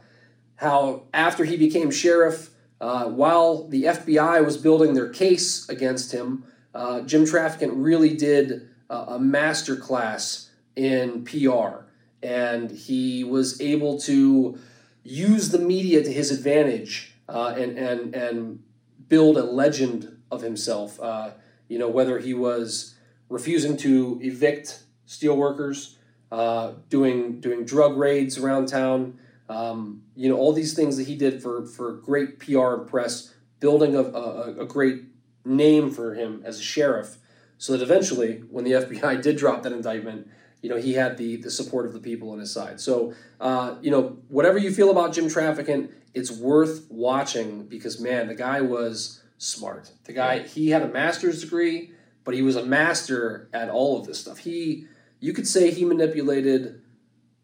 how 0.56 1.04
after 1.14 1.44
he 1.44 1.56
became 1.56 1.92
sheriff, 1.92 2.50
uh, 2.80 3.04
while 3.04 3.68
the 3.68 3.84
FBI 3.84 4.44
was 4.44 4.56
building 4.56 4.94
their 4.94 5.10
case 5.10 5.68
against 5.68 6.10
him, 6.10 6.42
uh, 6.74 7.02
Jim 7.02 7.24
Traficant 7.24 7.70
really 7.76 8.16
did 8.16 8.68
a, 8.90 9.16
master 9.16 9.76
class 9.76 10.50
in 10.74 11.24
PR. 11.24 11.84
And 12.20 12.68
he 12.68 13.22
was 13.22 13.60
able 13.60 14.00
to 14.00 14.58
use 15.04 15.50
the 15.50 15.60
media 15.60 16.02
to 16.02 16.12
his 16.12 16.32
advantage 16.32 17.14
uh, 17.28 17.54
and, 17.56 17.78
and, 17.78 18.12
and 18.12 18.62
build 19.08 19.36
a 19.36 19.44
legend 19.44 20.18
of 20.32 20.42
himself. 20.42 20.98
Uh, 21.00 21.30
you 21.68 21.78
know, 21.78 21.88
whether 21.88 22.18
he 22.18 22.34
was 22.34 22.96
refusing 23.28 23.76
to 23.76 24.18
evict 24.20 24.82
steelworkers, 25.06 25.94
uh, 26.30 26.72
doing 26.88 27.40
doing 27.40 27.64
drug 27.64 27.96
raids 27.96 28.38
around 28.38 28.68
town. 28.68 29.18
Um, 29.48 30.02
you 30.14 30.28
know, 30.28 30.36
all 30.36 30.52
these 30.52 30.74
things 30.74 30.96
that 30.96 31.06
he 31.06 31.16
did 31.16 31.42
for 31.42 31.64
for 31.64 31.92
great 31.92 32.38
PR 32.38 32.74
and 32.74 32.86
press, 32.86 33.34
building 33.60 33.94
a, 33.94 34.02
a, 34.02 34.62
a 34.62 34.66
great 34.66 35.04
name 35.44 35.90
for 35.90 36.14
him 36.14 36.42
as 36.44 36.58
a 36.58 36.62
sheriff, 36.62 37.16
so 37.56 37.72
that 37.72 37.82
eventually, 37.82 38.42
when 38.50 38.64
the 38.64 38.72
FBI 38.82 39.22
did 39.22 39.36
drop 39.36 39.62
that 39.62 39.72
indictment, 39.72 40.28
you 40.62 40.68
know, 40.68 40.76
he 40.76 40.94
had 40.94 41.16
the 41.16 41.36
the 41.36 41.50
support 41.50 41.86
of 41.86 41.92
the 41.92 42.00
people 42.00 42.30
on 42.30 42.38
his 42.38 42.52
side. 42.52 42.80
So, 42.80 43.14
uh, 43.40 43.76
you 43.80 43.90
know, 43.90 44.18
whatever 44.28 44.58
you 44.58 44.72
feel 44.72 44.90
about 44.90 45.12
Jim 45.12 45.26
Traficant, 45.26 45.90
it's 46.14 46.30
worth 46.30 46.86
watching 46.90 47.66
because 47.66 48.00
man, 48.00 48.28
the 48.28 48.34
guy 48.34 48.60
was 48.60 49.22
smart. 49.38 49.90
The 50.04 50.12
guy 50.12 50.40
he 50.40 50.70
had 50.70 50.82
a 50.82 50.88
master's 50.88 51.40
degree, 51.42 51.92
but 52.24 52.34
he 52.34 52.42
was 52.42 52.56
a 52.56 52.64
master 52.64 53.48
at 53.52 53.70
all 53.70 53.98
of 53.98 54.06
this 54.06 54.20
stuff. 54.20 54.38
He 54.38 54.86
you 55.20 55.32
could 55.32 55.46
say 55.46 55.70
he 55.70 55.84
manipulated 55.84 56.80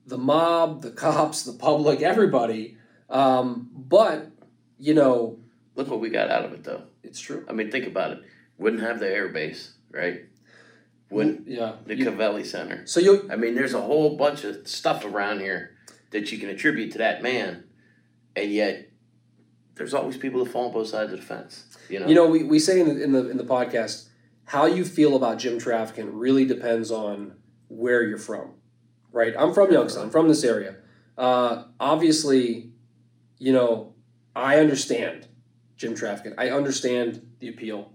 the 0.07 0.19
mob, 0.19 0.83
the 0.83 0.91
cops, 0.91 1.43
the 1.43 1.53
public, 1.53 2.03
everybody. 2.03 2.77
Um, 3.11 3.71
but 3.75 4.31
you 4.79 4.95
know, 4.95 5.39
Look 5.77 5.89
what 5.89 6.01
we 6.01 6.09
got 6.11 6.31
out 6.31 6.45
of 6.45 6.53
it, 6.53 6.63
though. 6.63 6.83
it's 7.03 7.19
true. 7.21 7.45
I 7.49 7.53
mean, 7.53 7.71
think 7.71 7.87
about 7.87 8.13
it. 8.13 8.19
Wouldn't 8.59 8.83
have 8.83 9.01
the 9.01 9.09
air 9.09 9.29
base, 9.29 9.73
right? 9.91 10.21
Wouldn't 11.11 11.49
yeah. 11.49 11.73
the 11.85 11.97
You- 11.97 12.07
Covelli 12.07 12.47
Center? 12.47 12.87
so 12.87 13.01
you 13.01 13.29
I 13.31 13.37
mean, 13.37 13.55
there's 13.55 13.75
a 13.75 13.81
whole 13.81 14.17
bunch 14.17 14.45
of 14.45 14.67
stuff 14.69 15.05
around 15.05 15.41
here 15.41 15.77
that 16.11 16.31
you 16.33 16.39
can 16.39 16.49
attribute 16.49 16.93
to 16.93 16.99
that 16.99 17.23
man, 17.23 17.65
and 18.37 18.53
yet 18.53 18.89
there's 19.75 19.95
always 19.95 20.17
people 20.17 20.45
that 20.45 20.53
fall 20.53 20.67
on 20.67 20.73
both 20.73 20.87
sides 20.89 21.13
of 21.13 21.19
the 21.21 21.27
fence. 21.27 21.67
You 21.89 22.01
know. 22.01 22.07
You 22.07 22.15
know, 22.15 22.27
we, 22.29 22.45
we 22.45 22.59
say 22.61 22.81
in 22.81 22.89
the, 22.89 23.03
in 23.03 23.13
the 23.13 23.31
in 23.31 23.37
the 23.37 23.45
podcast, 23.45 24.09
how 24.45 24.67
you 24.67 24.85
feel 24.85 25.17
about 25.17 25.39
Jim 25.39 25.59
Traficant 25.59 26.11
really 26.13 26.45
depends 26.45 26.91
on 26.93 27.35
where 27.69 28.03
you're 28.03 28.19
from, 28.19 28.55
right? 29.13 29.35
I'm 29.39 29.53
from 29.55 29.73
Youngstown, 29.73 30.05
I'm 30.05 30.11
from 30.11 30.29
this 30.29 30.45
area. 30.45 30.77
Uh, 31.17 31.65
obviously, 31.79 32.73
you 33.39 33.53
know, 33.53 33.95
I 34.35 34.59
understand 34.59 35.29
Jim 35.77 35.95
Traficant. 35.95 36.35
I 36.39 36.51
understand 36.51 37.27
the 37.41 37.49
appeal. 37.49 37.93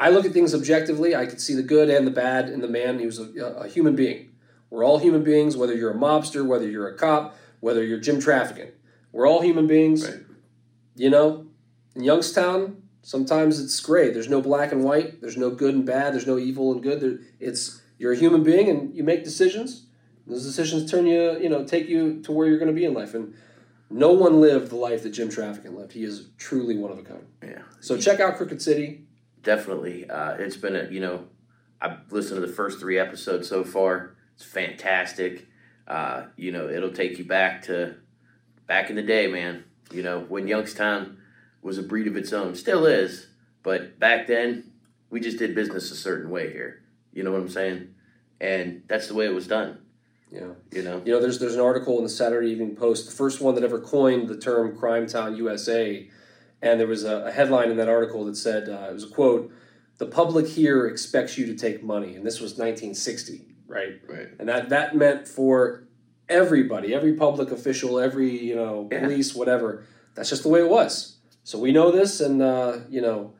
I 0.00 0.10
look 0.10 0.24
at 0.24 0.32
things 0.32 0.54
objectively. 0.54 1.14
I 1.14 1.26
could 1.26 1.40
see 1.40 1.54
the 1.54 1.62
good 1.62 1.88
and 1.88 2.06
the 2.06 2.10
bad 2.10 2.48
in 2.48 2.60
the 2.60 2.68
man. 2.68 2.98
He 2.98 3.06
was 3.06 3.18
a, 3.18 3.30
a 3.58 3.68
human 3.68 3.94
being. 3.94 4.30
We're 4.70 4.84
all 4.84 4.98
human 4.98 5.22
beings, 5.22 5.56
whether 5.56 5.74
you're 5.74 5.92
a 5.92 5.98
mobster, 5.98 6.46
whether 6.46 6.68
you're 6.68 6.88
a 6.88 6.96
cop, 6.96 7.36
whether 7.60 7.84
you're 7.84 8.00
Jim 8.00 8.16
Traficant. 8.16 8.72
We're 9.12 9.28
all 9.28 9.42
human 9.42 9.66
beings. 9.66 10.08
Right. 10.08 10.20
You 10.96 11.10
know, 11.10 11.46
in 11.94 12.04
Youngstown, 12.04 12.82
sometimes 13.02 13.60
it's 13.60 13.78
gray. 13.80 14.10
There's 14.10 14.30
no 14.30 14.40
black 14.40 14.72
and 14.72 14.82
white. 14.82 15.20
There's 15.20 15.36
no 15.36 15.50
good 15.50 15.74
and 15.74 15.84
bad. 15.84 16.14
There's 16.14 16.26
no 16.26 16.38
evil 16.38 16.72
and 16.72 16.82
good. 16.82 17.00
There, 17.00 17.18
it's 17.38 17.81
you're 18.02 18.12
a 18.12 18.16
human 18.16 18.42
being 18.42 18.68
and 18.68 18.92
you 18.96 19.04
make 19.04 19.22
decisions. 19.22 19.86
Those 20.26 20.44
decisions 20.44 20.90
turn 20.90 21.06
you, 21.06 21.38
you 21.38 21.48
know, 21.48 21.64
take 21.64 21.88
you 21.88 22.20
to 22.22 22.32
where 22.32 22.48
you're 22.48 22.58
going 22.58 22.66
to 22.66 22.74
be 22.74 22.84
in 22.84 22.94
life. 22.94 23.14
And 23.14 23.34
no 23.90 24.10
one 24.10 24.40
lived 24.40 24.70
the 24.70 24.76
life 24.76 25.04
that 25.04 25.10
Jim 25.10 25.28
Traficant 25.28 25.76
lived. 25.76 25.92
He 25.92 26.02
is 26.02 26.30
truly 26.36 26.76
one 26.76 26.90
of 26.90 26.98
a 26.98 27.02
kind. 27.02 27.24
Yeah. 27.44 27.62
So 27.78 27.96
check 27.96 28.18
out 28.18 28.36
Crooked 28.36 28.60
City. 28.60 29.06
Definitely. 29.44 30.10
Uh, 30.10 30.32
it's 30.32 30.56
been 30.56 30.74
a, 30.74 30.88
you 30.90 30.98
know, 30.98 31.28
I've 31.80 32.10
listened 32.10 32.40
to 32.40 32.46
the 32.46 32.52
first 32.52 32.80
three 32.80 32.98
episodes 32.98 33.48
so 33.48 33.62
far. 33.62 34.16
It's 34.34 34.44
fantastic. 34.44 35.46
Uh, 35.86 36.24
you 36.36 36.50
know, 36.50 36.68
it'll 36.68 36.92
take 36.92 37.18
you 37.18 37.24
back 37.24 37.62
to 37.66 37.94
back 38.66 38.90
in 38.90 38.96
the 38.96 39.02
day, 39.02 39.28
man. 39.28 39.62
You 39.92 40.02
know, 40.02 40.20
when 40.22 40.48
Youngstown 40.48 41.18
was 41.62 41.78
a 41.78 41.84
breed 41.84 42.08
of 42.08 42.16
its 42.16 42.32
own. 42.32 42.56
Still 42.56 42.84
is. 42.84 43.28
But 43.62 44.00
back 44.00 44.26
then, 44.26 44.72
we 45.08 45.20
just 45.20 45.38
did 45.38 45.54
business 45.54 45.92
a 45.92 45.96
certain 45.96 46.30
way 46.30 46.52
here. 46.52 46.81
You 47.12 47.22
know 47.22 47.32
what 47.32 47.40
I'm 47.40 47.48
saying? 47.48 47.94
And 48.40 48.82
that's 48.88 49.08
the 49.08 49.14
way 49.14 49.26
it 49.26 49.34
was 49.34 49.46
done. 49.46 49.78
Yeah. 50.30 50.48
You 50.72 50.82
know? 50.82 51.02
You 51.04 51.12
know, 51.12 51.20
there's 51.20 51.38
there's 51.38 51.54
an 51.54 51.60
article 51.60 51.98
in 51.98 52.04
the 52.04 52.10
Saturday 52.10 52.48
Evening 52.50 52.74
Post, 52.74 53.06
the 53.06 53.12
first 53.14 53.40
one 53.40 53.54
that 53.54 53.64
ever 53.64 53.78
coined 53.80 54.28
the 54.28 54.36
term 54.36 54.76
"Crime 54.76 55.06
Town 55.06 55.36
USA," 55.36 56.08
and 56.62 56.80
there 56.80 56.86
was 56.86 57.04
a, 57.04 57.26
a 57.26 57.30
headline 57.30 57.70
in 57.70 57.76
that 57.76 57.88
article 57.88 58.24
that 58.24 58.36
said 58.36 58.68
uh, 58.68 58.88
it 58.90 58.94
was 58.94 59.04
a 59.04 59.08
quote: 59.08 59.52
"The 59.98 60.06
public 60.06 60.46
here 60.48 60.86
expects 60.86 61.36
you 61.36 61.44
to 61.46 61.54
take 61.54 61.82
money," 61.84 62.16
and 62.16 62.26
this 62.26 62.40
was 62.40 62.52
1960, 62.52 63.54
right? 63.66 64.00
Right. 64.08 64.28
And 64.38 64.48
that 64.48 64.70
that 64.70 64.96
meant 64.96 65.28
for 65.28 65.84
everybody, 66.30 66.94
every 66.94 67.12
public 67.12 67.50
official, 67.50 67.98
every 68.00 68.30
you 68.30 68.56
know 68.56 68.88
Yeah. 68.90 69.00
police, 69.00 69.34
whatever. 69.34 69.84
That's 70.14 70.30
just 70.30 70.42
the 70.44 70.48
way 70.48 70.60
it 70.60 70.68
was. 70.70 71.16
So 71.44 71.58
we 71.58 71.72
know 71.72 71.90
this, 71.90 72.20
and 72.20 72.40
uh, 72.40 72.78
you 72.88 73.02
know, 73.02 73.34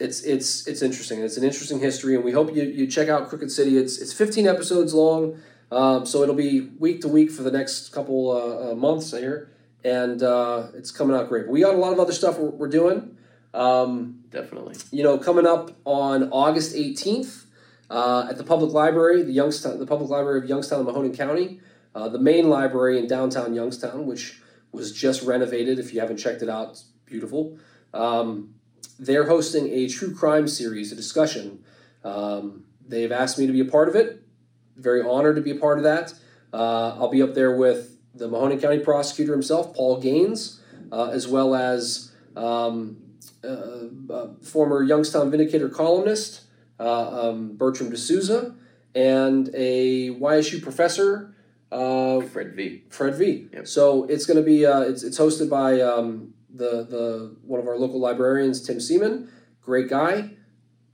it's 0.00 0.22
it's 0.22 0.66
it's 0.66 0.82
interesting. 0.82 1.20
It's 1.20 1.36
an 1.36 1.44
interesting 1.44 1.80
history, 1.80 2.14
and 2.14 2.24
we 2.24 2.32
hope 2.32 2.54
you, 2.54 2.62
you 2.62 2.86
check 2.86 3.08
out 3.08 3.28
Crooked 3.28 3.50
City. 3.50 3.76
It's 3.76 3.98
it's 3.98 4.12
15 4.12 4.46
episodes 4.46 4.94
long, 4.94 5.40
um, 5.70 6.06
so 6.06 6.22
it'll 6.22 6.34
be 6.34 6.70
week 6.78 7.00
to 7.02 7.08
week 7.08 7.30
for 7.30 7.42
the 7.42 7.50
next 7.50 7.90
couple 7.92 8.30
uh, 8.30 8.72
uh, 8.72 8.74
months 8.74 9.10
here, 9.10 9.50
and 9.84 10.22
uh, 10.22 10.68
it's 10.74 10.90
coming 10.90 11.16
out 11.16 11.28
great. 11.28 11.46
But 11.46 11.52
we 11.52 11.60
got 11.60 11.74
a 11.74 11.78
lot 11.78 11.92
of 11.92 11.98
other 11.98 12.12
stuff 12.12 12.38
we're, 12.38 12.50
we're 12.50 12.68
doing. 12.68 13.16
Um, 13.54 14.24
Definitely. 14.30 14.76
you 14.92 15.02
know, 15.02 15.18
coming 15.18 15.46
up 15.46 15.72
on 15.84 16.30
August 16.30 16.76
18th 16.76 17.46
uh, 17.90 18.26
at 18.28 18.36
the 18.36 18.44
public 18.44 18.72
library, 18.72 19.22
the 19.22 19.32
Youngstown, 19.32 19.78
the 19.78 19.86
public 19.86 20.10
library 20.10 20.40
of 20.40 20.48
Youngstown 20.48 20.84
Mahoning 20.84 21.16
County, 21.16 21.60
uh, 21.94 22.08
the 22.08 22.18
main 22.18 22.48
library 22.48 22.98
in 22.98 23.06
downtown 23.06 23.54
Youngstown, 23.54 24.06
which 24.06 24.40
was 24.70 24.92
just 24.92 25.22
renovated. 25.22 25.78
If 25.78 25.94
you 25.94 26.00
haven't 26.00 26.18
checked 26.18 26.42
it 26.42 26.48
out, 26.48 26.70
it's 26.70 26.82
beautiful. 27.06 27.58
Um, 27.94 28.54
they're 28.98 29.26
hosting 29.26 29.68
a 29.68 29.88
true 29.88 30.14
crime 30.14 30.48
series, 30.48 30.92
a 30.92 30.96
discussion. 30.96 31.64
Um, 32.04 32.64
they've 32.86 33.12
asked 33.12 33.38
me 33.38 33.46
to 33.46 33.52
be 33.52 33.60
a 33.60 33.64
part 33.64 33.88
of 33.88 33.96
it. 33.96 34.22
Very 34.76 35.02
honored 35.02 35.36
to 35.36 35.42
be 35.42 35.50
a 35.50 35.56
part 35.56 35.78
of 35.78 35.84
that. 35.84 36.14
Uh, 36.52 36.96
I'll 36.98 37.10
be 37.10 37.22
up 37.22 37.34
there 37.34 37.56
with 37.56 37.96
the 38.14 38.28
Mahoning 38.28 38.60
County 38.60 38.78
prosecutor 38.78 39.32
himself, 39.32 39.74
Paul 39.74 40.00
Gains, 40.00 40.60
uh, 40.90 41.10
as 41.10 41.28
well 41.28 41.54
as 41.54 42.12
um, 42.36 42.96
uh, 43.44 43.86
uh, 44.10 44.28
former 44.42 44.82
Youngstown 44.82 45.30
Vindicator 45.30 45.68
columnist 45.68 46.42
uh, 46.80 47.28
um, 47.28 47.56
Bertram 47.56 47.90
D'Souza, 47.90 48.54
and 48.94 49.50
a 49.54 50.10
YSU 50.10 50.62
professor, 50.62 51.34
uh, 51.70 52.20
Fred 52.20 52.54
V. 52.54 52.84
Fred 52.88 53.14
V. 53.16 53.48
Yep. 53.52 53.66
So 53.66 54.04
it's 54.04 54.26
going 54.26 54.36
to 54.38 54.42
be 54.42 54.64
uh, 54.64 54.80
it's, 54.80 55.02
it's 55.02 55.18
hosted 55.18 55.50
by 55.50 55.80
um, 55.80 56.34
the 56.58 56.84
the 56.84 57.36
one 57.42 57.60
of 57.60 57.66
our 57.66 57.78
local 57.78 58.00
librarians, 58.00 58.60
Tim 58.60 58.80
Seaman. 58.80 59.30
Great 59.62 59.88
guy. 59.88 60.30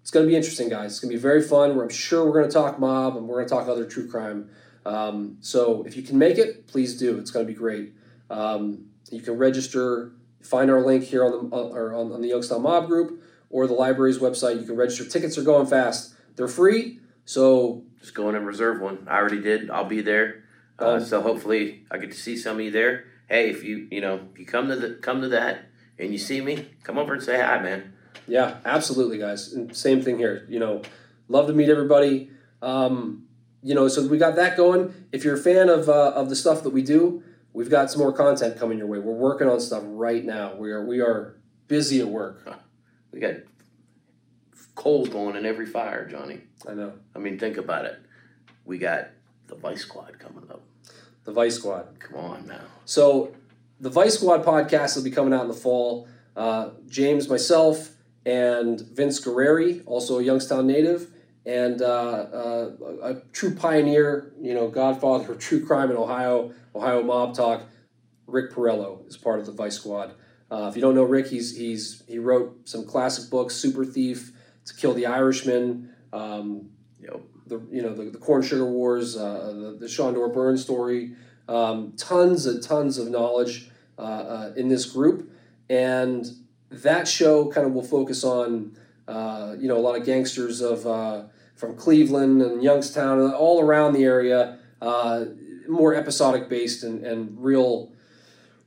It's 0.03 0.11
going 0.11 0.27
to 0.27 0.29
be 0.29 0.37
interesting, 0.37 0.69
guys. 0.69 0.93
It's 0.93 1.01
going 1.01 1.11
to 1.11 1.17
be 1.17 1.23
very 1.23 1.41
fun. 1.43 1.79
I'm 1.81 1.89
sure 1.89 2.27
we're 2.27 2.39
going 2.39 2.49
to 2.49 2.53
talk 2.53 2.79
mob 2.79 3.17
and 3.17 3.27
we're 3.27 3.37
going 3.37 3.49
to 3.49 3.55
talk 3.55 3.69
other 3.69 3.87
true 3.87 4.07
crime. 4.07 4.51
Um, 4.85 5.39
so 5.41 5.83
if 5.87 5.97
you 5.97 6.03
can 6.03 6.19
make 6.19 6.37
it, 6.37 6.67
please 6.67 6.99
do. 6.99 7.19
It's 7.19 7.31
going 7.31 7.47
to 7.47 7.51
be 7.51 7.57
great. 7.59 7.95
Um, 8.29 8.87
you 9.11 9.21
can 9.23 9.39
register. 9.39 10.13
Find 10.43 10.71
our 10.71 10.83
link 10.83 11.05
here 11.05 11.25
on 11.25 11.31
the 11.33 11.57
on, 11.57 11.73
or 11.73 11.95
on, 11.95 12.13
on 12.13 12.21
the 12.21 12.29
Youngstown 12.29 12.63
Mob 12.63 12.87
group 12.87 13.23
or 13.49 13.67
the 13.67 13.73
library's 13.73 14.19
website. 14.19 14.61
You 14.61 14.67
can 14.67 14.77
register. 14.77 15.07
Tickets 15.07 15.39
are 15.39 15.43
going 15.43 15.67
fast. 15.67 16.15
They're 16.37 16.49
free. 16.49 16.99
So 17.25 17.85
Just 17.99 18.15
go 18.15 18.29
in 18.29 18.35
and 18.35 18.47
reserve 18.47 18.83
one. 18.83 19.07
I 19.09 19.17
already 19.17 19.41
did. 19.41 19.71
I'll 19.71 19.87
be 19.87 20.03
there. 20.03 20.45
Uh, 20.79 20.97
Um, 20.97 21.05
so 21.05 21.23
hopefully 21.23 21.87
I 21.91 21.97
get 21.97 22.11
to 22.11 22.19
see 22.19 22.37
some 22.37 22.57
of 22.57 22.63
you 22.63 22.71
there. 22.71 23.07
Hey, 23.29 23.51
if 23.51 23.65
you 23.65 23.89
you 23.91 24.01
know 24.01 24.29
if 24.33 24.39
you 24.39 24.47
come 24.47 24.69
to 24.69 24.77
the 24.77 24.95
come 24.95 25.23
to 25.23 25.29
that 25.29 25.67
and 25.99 26.13
you 26.13 26.19
see 26.19 26.41
me, 26.41 26.71
come 26.83 26.99
over 26.99 27.15
and 27.15 27.23
say 27.23 27.41
hi, 27.41 27.61
man. 27.61 27.93
Yeah, 28.27 28.59
absolutely, 28.65 29.19
guys. 29.19 29.53
And 29.53 29.75
same 29.77 30.03
thing 30.03 30.19
here. 30.19 30.47
You 30.49 30.59
know, 30.59 30.83
love 31.29 31.47
to 31.47 31.53
meet 31.53 31.69
everybody. 31.69 32.31
Um, 32.63 33.27
you 33.63 33.75
know, 33.75 33.89
so 33.89 34.07
we 34.07 34.19
got 34.19 34.37
that 34.37 34.57
going. 34.57 34.95
If 35.13 35.25
you're 35.25 35.35
a 35.35 35.39
fan 35.39 35.69
of 35.69 35.89
uh, 35.89 36.13
of 36.15 36.29
the 36.29 36.37
stuff 36.37 36.63
that 36.63 36.71
we 36.71 36.83
do, 36.83 37.23
we've 37.53 37.71
got 37.71 37.91
some 37.91 38.01
more 38.01 38.13
content 38.13 38.59
coming 38.59 38.79
your 38.79 38.87
way. 38.87 38.99
We're 38.99 39.13
working 39.15 39.49
on 39.49 39.61
stuff 39.61 39.83
right 39.87 40.25
now. 40.25 40.55
We 40.55 40.71
are 40.71 40.85
we 40.85 41.01
are 41.01 41.37
busy 41.69 42.01
at 42.01 42.09
work. 42.09 42.47
We 43.13 43.21
got 43.21 43.35
coals 44.75 45.09
going 45.09 45.37
in 45.37 45.47
every 45.47 45.67
fire, 45.67 46.07
Johnny. 46.09 46.41
I 46.69 46.75
know 46.75 46.93
I 47.15 47.19
mean, 47.19 47.39
think 47.39 47.57
about 47.57 47.85
it. 47.87 48.01
We 48.65 48.79
got 48.79 49.09
the 49.47 49.55
Vice 49.55 49.83
Squad 49.83 50.19
coming 50.19 50.51
up. 50.51 50.63
The 51.25 51.33
Vice 51.33 51.57
Squad. 51.57 51.99
Come 51.99 52.17
on 52.17 52.47
now. 52.47 52.61
So 52.85 53.35
the 53.81 53.91
Vice 53.91 54.15
Squad 54.15 54.45
podcast 54.45 54.97
will 54.97 55.05
be 55.05 55.11
coming 55.11 55.33
out 55.33 55.43
in 55.43 55.49
the 55.49 55.55
fall. 55.55 56.09
Uh, 56.37 56.71
James, 56.89 57.29
myself, 57.29 57.91
and 58.27 58.81
Vince 58.81 59.21
Guerrieri, 59.21 59.83
also 59.87 60.19
a 60.19 60.23
Youngstown 60.23 60.67
native, 60.67 61.09
and 61.47 61.81
uh, 61.83 61.85
uh, 61.87 62.71
a 63.03 63.15
true 63.33 63.55
pioneer, 63.55 64.33
you 64.41 64.55
know, 64.55 64.69
godfather 64.69 65.33
of 65.33 65.39
true 65.39 65.65
crime 65.65 65.91
in 65.91 65.97
Ohio, 65.97 66.53
Ohio 66.75 67.03
mob 67.03 67.35
talk. 67.35 67.63
Rick 68.27 68.53
Porrello 68.53 69.07
is 69.07 69.17
part 69.17 69.39
of 69.39 69.47
the 69.47 69.53
Vice 69.53 69.77
Squad. 69.77 70.15
Uh, 70.51 70.69
if 70.71 70.77
you 70.77 70.83
don't 70.83 70.95
know 70.95 71.03
Rick, 71.03 71.27
he's 71.27 71.57
he's 71.57 72.03
he 72.07 72.19
wrote 72.19 72.69
some 72.69 72.87
classic 72.87 73.31
books, 73.31 73.55
Super 73.55 73.85
Thief, 73.85 74.33
To 74.67 74.75
Kill 74.75 74.95
the 74.95 75.07
Irishman, 75.07 75.91
um, 76.13 76.71
Yep. 77.01 77.21
The 77.47 77.61
you 77.71 77.83
know 77.83 77.95
the, 77.95 78.05
the 78.11 78.19
Corn 78.19 78.43
Sugar 78.43 78.67
Wars, 78.67 79.17
uh, 79.17 79.53
the 79.55 79.77
the 79.81 79.87
Shondor 79.87 80.33
Birns 80.33 80.63
story, 80.63 81.15
um, 81.49 81.93
tons 81.97 82.47
and 82.47 82.63
tons 82.63 82.99
of 82.99 83.09
knowledge 83.09 83.71
uh, 83.99 84.03
uh, 84.03 84.53
in 84.57 84.69
this 84.69 84.87
group, 84.87 85.31
and 85.69 86.27
that 86.71 87.07
show 87.07 87.51
kind 87.51 87.67
of 87.67 87.73
will 87.73 87.83
focus 87.83 88.25
on 88.25 88.77
uh, 89.09 89.55
you 89.59 89.69
know 89.69 89.77
a 89.77 89.81
lot 89.81 89.99
of 89.99 90.05
gangsters 90.05 90.61
of 90.61 90.87
uh, 90.87 91.25
from 91.55 91.77
Cleveland 91.77 92.43
and 92.43 92.63
Youngstown 92.63 93.21
and 93.21 93.35
all 93.35 93.61
around 93.61 93.93
the 93.93 94.05
area, 94.05 94.59
uh, 94.81 95.27
more 95.69 95.95
episodic 95.95 96.49
based 96.49 96.83
and, 96.83 97.05
and 97.05 97.43
real 97.43 97.93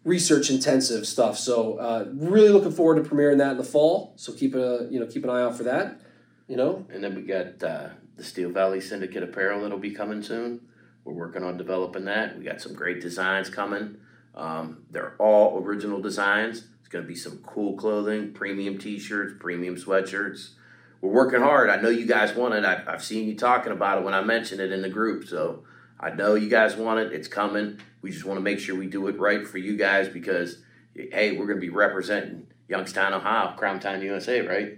research 0.03 0.49
intensive 0.49 1.05
stuff. 1.05 1.37
So 1.37 1.77
uh, 1.77 2.05
really 2.13 2.49
looking 2.49 2.71
forward 2.71 3.03
to 3.03 3.09
premiering 3.09 3.39
that 3.39 3.51
in 3.51 3.57
the 3.57 3.63
fall. 3.63 4.13
So 4.15 4.31
keep 4.31 4.55
a 4.55 4.87
you 4.89 4.99
know 4.99 5.05
keep 5.05 5.23
an 5.23 5.29
eye 5.29 5.41
out 5.41 5.57
for 5.57 5.63
that. 5.63 6.01
You 6.47 6.55
know, 6.55 6.85
And 6.93 7.03
then 7.03 7.13
we 7.13 7.23
got 7.23 7.61
uh, 7.61 7.89
the 8.17 8.23
Steel 8.23 8.49
Valley 8.49 8.81
Syndicate 8.81 9.23
apparel 9.23 9.61
that'll 9.61 9.77
be 9.77 9.91
coming 9.91 10.21
soon. 10.21 10.61
We're 11.05 11.13
working 11.13 11.43
on 11.43 11.55
developing 11.55 12.05
that. 12.05 12.37
We 12.37 12.43
got 12.43 12.59
some 12.59 12.73
great 12.73 12.99
designs 12.99 13.49
coming. 13.49 13.97
Um, 14.35 14.83
they're 14.91 15.15
all 15.19 15.63
original 15.63 16.01
designs. 16.01 16.65
It's 16.79 16.89
going 16.89 17.03
to 17.03 17.07
be 17.07 17.15
some 17.15 17.39
cool 17.39 17.77
clothing, 17.77 18.33
premium 18.33 18.77
T-shirts, 18.77 19.35
premium 19.39 19.75
sweatshirts. 19.75 20.51
We're 21.01 21.11
working 21.11 21.41
hard. 21.41 21.69
I 21.69 21.79
know 21.79 21.89
you 21.89 22.05
guys 22.05 22.33
want 22.33 22.55
it. 22.55 22.65
I, 22.65 22.83
I've 22.87 23.03
seen 23.03 23.27
you 23.27 23.35
talking 23.35 23.71
about 23.71 23.99
it 23.99 24.03
when 24.03 24.13
I 24.13 24.21
mentioned 24.21 24.61
it 24.61 24.71
in 24.71 24.81
the 24.81 24.89
group. 24.89 25.27
So 25.27 25.63
I 25.99 26.09
know 26.11 26.35
you 26.35 26.49
guys 26.49 26.75
want 26.75 26.99
it. 26.99 27.13
It's 27.13 27.27
coming. 27.27 27.79
We 28.01 28.11
just 28.11 28.25
want 28.25 28.37
to 28.37 28.43
make 28.43 28.59
sure 28.59 28.75
we 28.75 28.87
do 28.87 29.07
it 29.07 29.19
right 29.19 29.47
for 29.47 29.57
you 29.57 29.77
guys 29.77 30.07
because, 30.09 30.59
hey, 30.95 31.33
we're 31.33 31.45
going 31.45 31.57
to 31.57 31.61
be 31.61 31.69
representing 31.69 32.47
Youngstown, 32.67 33.13
Ohio, 33.13 33.55
Crown 33.55 33.79
Town, 33.79 34.01
USA, 34.01 34.41
right? 34.41 34.77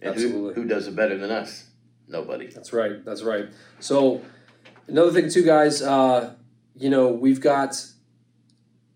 And 0.00 0.14
who, 0.14 0.26
Absolutely. 0.26 0.54
who 0.54 0.68
does 0.68 0.86
it 0.86 0.96
better 0.96 1.16
than 1.16 1.30
us? 1.30 1.65
Nobody. 2.08 2.46
That's 2.48 2.72
right. 2.72 3.04
That's 3.04 3.22
right. 3.22 3.48
So 3.80 4.22
another 4.88 5.10
thing 5.10 5.30
too, 5.30 5.44
guys. 5.44 5.82
Uh, 5.82 6.34
you 6.76 6.90
know, 6.90 7.08
we've 7.08 7.40
got 7.40 7.84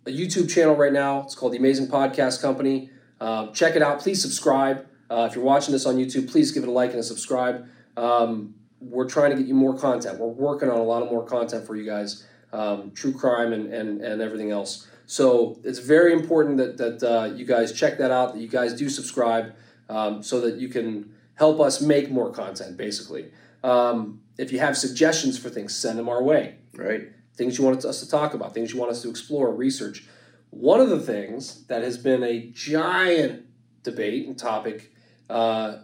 a 0.07 0.11
YouTube 0.11 0.51
channel 0.51 0.77
right 0.77 0.93
now. 0.93 1.23
It's 1.23 1.35
called 1.35 1.53
the 1.53 1.59
Amazing 1.59 1.89
Podcast 1.89 2.41
Company. 2.41 2.91
Uh, 3.21 3.49
check 3.53 3.77
it 3.77 3.83
out. 3.83 4.01
Please 4.01 4.21
subscribe. 4.23 4.87
Uh, 5.11 5.27
if 5.29 5.35
you're 5.35 5.45
watching 5.45 5.73
this 5.73 5.87
on 5.87 5.97
YouTube, 5.97 6.31
please 6.31 6.53
give 6.53 6.63
it 6.63 6.69
a 6.69 6.73
like 6.73 6.91
and 6.91 7.01
a 7.01 7.03
subscribe. 7.03 7.67
Um, 7.97 8.55
we're 8.81 9.09
trying 9.09 9.31
to 9.33 9.37
get 9.37 9.47
you 9.47 9.55
more 9.55 9.77
content. 9.77 10.19
We're 10.19 10.29
working 10.29 10.71
on 10.71 10.79
a 10.79 10.83
lot 10.83 11.03
of 11.03 11.11
more 11.11 11.25
content 11.25 11.67
for 11.67 11.77
you 11.77 11.85
guys, 11.85 12.27
um, 12.53 12.93
true 12.93 13.13
crime 13.13 13.53
and, 13.53 13.73
and, 13.73 14.01
and 14.01 14.23
everything 14.23 14.51
else. 14.51 14.87
So 15.07 15.61
it's 15.65 15.81
very 15.81 16.13
important 16.13 16.57
that, 16.59 16.79
that 16.79 17.03
uh, 17.03 17.35
you 17.35 17.45
guys 17.45 17.73
check 17.73 17.99
that 17.99 18.11
out, 18.11 18.35
that 18.35 18.41
you 18.41 18.49
guys 18.49 18.73
do 18.73 18.89
subscribe 18.89 19.55
um, 19.89 20.23
so 20.23 20.41
that 20.43 20.57
you 20.57 20.69
can 20.69 21.13
help 21.41 21.59
us 21.59 21.81
make 21.81 22.11
more 22.11 22.31
content. 22.31 22.77
Basically, 22.77 23.33
um, 23.65 24.21
if 24.37 24.53
you 24.53 24.59
have 24.59 24.77
suggestions 24.77 25.39
for 25.39 25.49
things, 25.49 25.75
send 25.75 25.99
them 25.99 26.09
our 26.09 26.23
way. 26.23 26.57
Right. 26.75 27.09
Things 27.35 27.57
you 27.57 27.65
want 27.65 27.83
us 27.85 28.01
to 28.01 28.09
talk 28.09 28.35
about, 28.35 28.53
things 28.53 28.73
you 28.73 28.79
want 28.79 28.93
us 28.93 29.01
to 29.03 29.09
explore, 29.09 29.53
research. 29.53 30.07
One 30.51 30.81
of 30.81 30.91
the 30.91 31.01
things 31.01 31.65
that 31.69 31.83
has 31.83 31.97
been 31.97 32.23
a 32.23 32.51
giant 32.51 33.47
debate 33.83 34.27
and 34.27 34.39
topic 34.39 34.93
uh, 35.31 35.79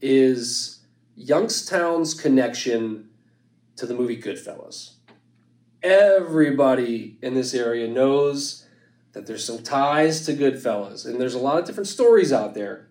is 0.00 0.80
Youngstown's 1.14 2.12
connection 2.12 3.10
to 3.76 3.86
the 3.86 3.94
movie 3.94 4.20
Goodfellas. 4.20 4.94
Everybody 5.80 7.18
in 7.22 7.34
this 7.34 7.54
area 7.54 7.86
knows 7.86 8.66
that 9.12 9.26
there's 9.28 9.44
some 9.44 9.62
ties 9.62 10.26
to 10.26 10.32
Goodfellas, 10.34 11.06
and 11.06 11.20
there's 11.20 11.34
a 11.34 11.38
lot 11.38 11.60
of 11.60 11.66
different 11.66 11.86
stories 11.86 12.32
out 12.32 12.54
there. 12.54 12.88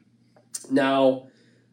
Now, 0.72 1.28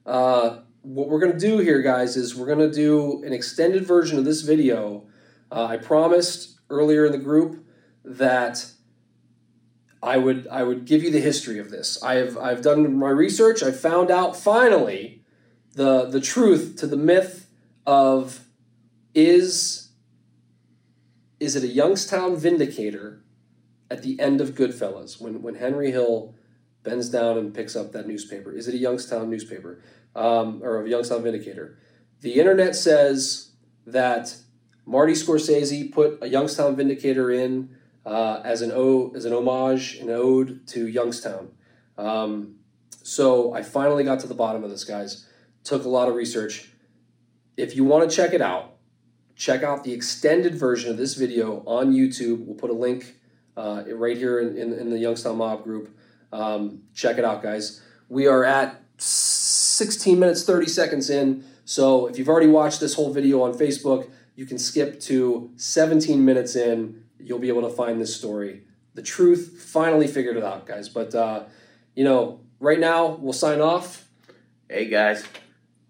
uh, 0.07 0.59
what 0.83 1.09
we're 1.09 1.21
going 1.21 1.33
to 1.33 1.39
do 1.39 1.59
here, 1.59 1.81
guys, 1.81 2.17
is 2.17 2.35
we're 2.35 2.47
going 2.47 2.59
to 2.59 2.73
do 2.73 3.23
an 3.25 3.33
extended 3.33 3.87
version 3.87 4.19
of 4.19 4.25
this 4.25 4.43
video. 4.43 5.07
Uh, 5.51 5.65
I 5.65 5.77
promised 5.77 6.61
earlier 6.69 7.07
in 7.07 7.13
the 7.13 7.19
group 7.19 7.65
that 8.05 8.71
I 10.03 10.19
would 10.19 10.47
I 10.49 10.63
would 10.63 10.85
give 10.85 11.03
you 11.03 11.11
the 11.11 11.21
history 11.21 11.59
of 11.59 11.71
this. 11.71 12.03
I've 12.03 12.37
I've 12.37 12.61
done 12.61 12.99
my 12.99 13.09
research. 13.09 13.63
I 13.63 13.73
found 13.73 14.11
out 14.11 14.37
finally 14.37 15.23
the 15.75 16.05
the 16.05 16.21
truth 16.21 16.77
to 16.79 16.87
the 16.87 16.97
myth 16.97 17.49
of 17.87 18.41
is 19.15 19.93
is 21.41 21.57
it 21.57 21.65
a 21.65 21.69
Youngstown 21.69 22.37
vindicator 22.37 23.25
at 23.91 24.03
the 24.03 24.21
end 24.21 24.43
of 24.43 24.51
Goodfellas 24.51 25.21
when 25.21 25.41
when 25.41 25.55
Henry 25.55 25.91
Hill 25.91 26.35
bends 26.85 27.09
down 27.09 27.39
and 27.39 27.53
picks 27.53 27.75
up 27.75 27.93
that 27.93 28.07
newspaper? 28.07 28.53
Is 28.53 28.69
it 28.69 28.75
a 28.75 28.79
Youngstown 28.79 29.31
newspaper 29.31 29.83
um, 30.15 30.63
or 30.63 30.85
a 30.85 30.89
Youngstown 30.89 31.23
vindicator? 31.23 31.79
The 32.21 32.35
internet 32.35 32.77
says 32.77 33.51
that 33.87 34.37
Marty 34.87 35.15
Scorsese 35.15 35.93
put 35.93 36.19
a 36.23 36.29
Youngstown 36.29 36.77
vindicator 36.77 37.31
in 37.31 37.77
uh, 38.07 38.41
as 38.45 38.63
an 38.63 38.71
o 38.73 39.13
as 39.17 39.25
an 39.25 39.33
homage, 39.33 39.97
an 39.97 40.11
ode 40.11 40.67
to 40.69 40.87
Youngstown. 40.87 41.49
Um, 41.97 42.57
so 43.03 43.53
I 43.55 43.63
finally 43.63 44.05
got 44.05 44.21
to 44.21 44.27
the 44.27 44.35
bottom 44.35 44.63
of 44.65 44.71
this, 44.71 44.85
guys. 44.85 45.29
Took 45.65 45.85
a 45.85 45.89
lot 45.89 46.09
of 46.09 46.15
research. 46.15 46.71
If 47.57 47.77
you 47.77 47.85
want 47.85 48.09
to 48.09 48.15
check 48.15 48.33
it 48.33 48.41
out, 48.41 48.77
check 49.37 49.63
out 49.63 49.85
the 49.85 49.93
extended 49.93 50.55
version 50.55 50.91
of 50.91 50.97
this 50.97 51.15
video 51.15 51.63
on 51.67 51.93
YouTube. 51.93 52.45
We'll 52.45 52.57
put 52.57 52.71
a 52.71 52.75
link 52.75 53.17
uh, 53.57 53.85
right 53.95 54.17
here 54.17 54.41
in, 54.41 54.57
in, 54.57 54.73
in, 54.73 54.91
the 54.91 54.99
Youngstown 54.99 55.39
Mob 55.39 55.63
group. 55.63 55.97
Um, 56.35 56.83
check 56.95 57.17
it 57.17 57.25
out, 57.25 57.43
guys. 57.43 57.81
We 58.09 58.27
are 58.27 58.45
at 58.45 58.83
16 58.99 60.19
minutes 60.19 60.45
30 60.45 60.67
seconds 60.67 61.09
in. 61.09 61.45
So 61.65 62.07
if 62.09 62.19
you've 62.19 62.29
already 62.29 62.49
watched 62.49 62.81
this 62.81 62.95
whole 62.95 63.13
video 63.13 63.43
on 63.43 63.55
Facebook, 63.55 64.11
you 64.35 64.45
can 64.45 64.59
skip 64.59 65.01
to 65.03 65.51
17 65.57 66.23
minutes 66.23 66.57
in 66.57 67.05
you'll 67.25 67.39
be 67.39 67.49
able 67.49 67.63
to 67.63 67.75
find 67.75 68.01
this 68.01 68.15
story. 68.15 68.63
The 68.95 69.03
truth 69.03 69.65
finally 69.67 70.07
figured 70.07 70.37
it 70.37 70.45
out, 70.45 70.67
guys. 70.67 70.89
But, 70.89 71.15
uh, 71.15 71.45
you 71.95 72.05
know, 72.05 72.41
right 72.61 72.79
now 72.79 73.07
we'll 73.07 73.33
sign 73.33 73.61
off. 73.61 74.09
Hey, 74.69 74.89
guys, 74.89 75.25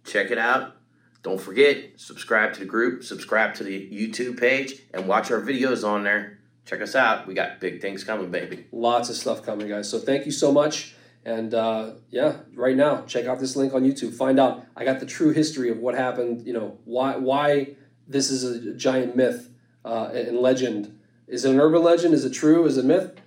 check 0.05 0.31
it 0.31 0.39
out. 0.39 0.77
Don't 1.23 1.41
forget, 1.41 1.99
subscribe 1.99 2.53
to 2.55 2.61
the 2.61 2.67
group, 2.67 3.03
subscribe 3.03 3.55
to 3.55 3.65
the 3.65 3.91
YouTube 3.91 4.39
page, 4.39 4.75
and 4.93 5.09
watch 5.09 5.31
our 5.31 5.41
videos 5.41 5.87
on 5.87 6.05
there. 6.05 6.39
Check 6.65 6.81
us 6.81 6.95
out. 6.95 7.27
We 7.27 7.35
got 7.35 7.61
big 7.61 7.81
things 7.81 8.05
coming, 8.05 8.31
baby. 8.31 8.67
Lots 8.73 9.11
of 9.11 9.17
stuff 9.17 9.45
coming, 9.45 9.69
guys. 9.69 9.89
So 9.89 9.99
thank 9.99 10.25
you 10.27 10.33
so 10.33 10.51
much. 10.51 10.95
And 11.25 11.55
uh, 11.55 11.93
yeah, 12.11 12.37
right 12.55 12.77
now, 12.77 13.03
check 13.03 13.27
out 13.27 13.39
this 13.39 13.57
link 13.57 13.75
on 13.75 13.83
YouTube. 13.83 14.15
Find 14.15 14.39
out. 14.39 14.65
I 14.77 14.85
got 14.85 15.01
the 15.01 15.07
true 15.07 15.33
history 15.33 15.71
of 15.71 15.79
what 15.79 15.95
happened. 15.95 16.47
You 16.47 16.53
know 16.53 16.79
why 16.85 17.17
why 17.17 17.77
this 18.07 18.31
is 18.31 18.45
a 18.45 18.75
giant 18.75 19.17
myth 19.17 19.51
uh, 19.85 20.11
and 20.13 20.39
legend 20.39 20.99
is 21.27 21.45
it 21.45 21.51
an 21.51 21.61
urban 21.61 21.83
legend? 21.83 22.15
Is 22.15 22.25
it 22.25 22.33
true? 22.33 22.67
Is 22.67 22.77
it 22.77 22.85
myth? 22.85 23.21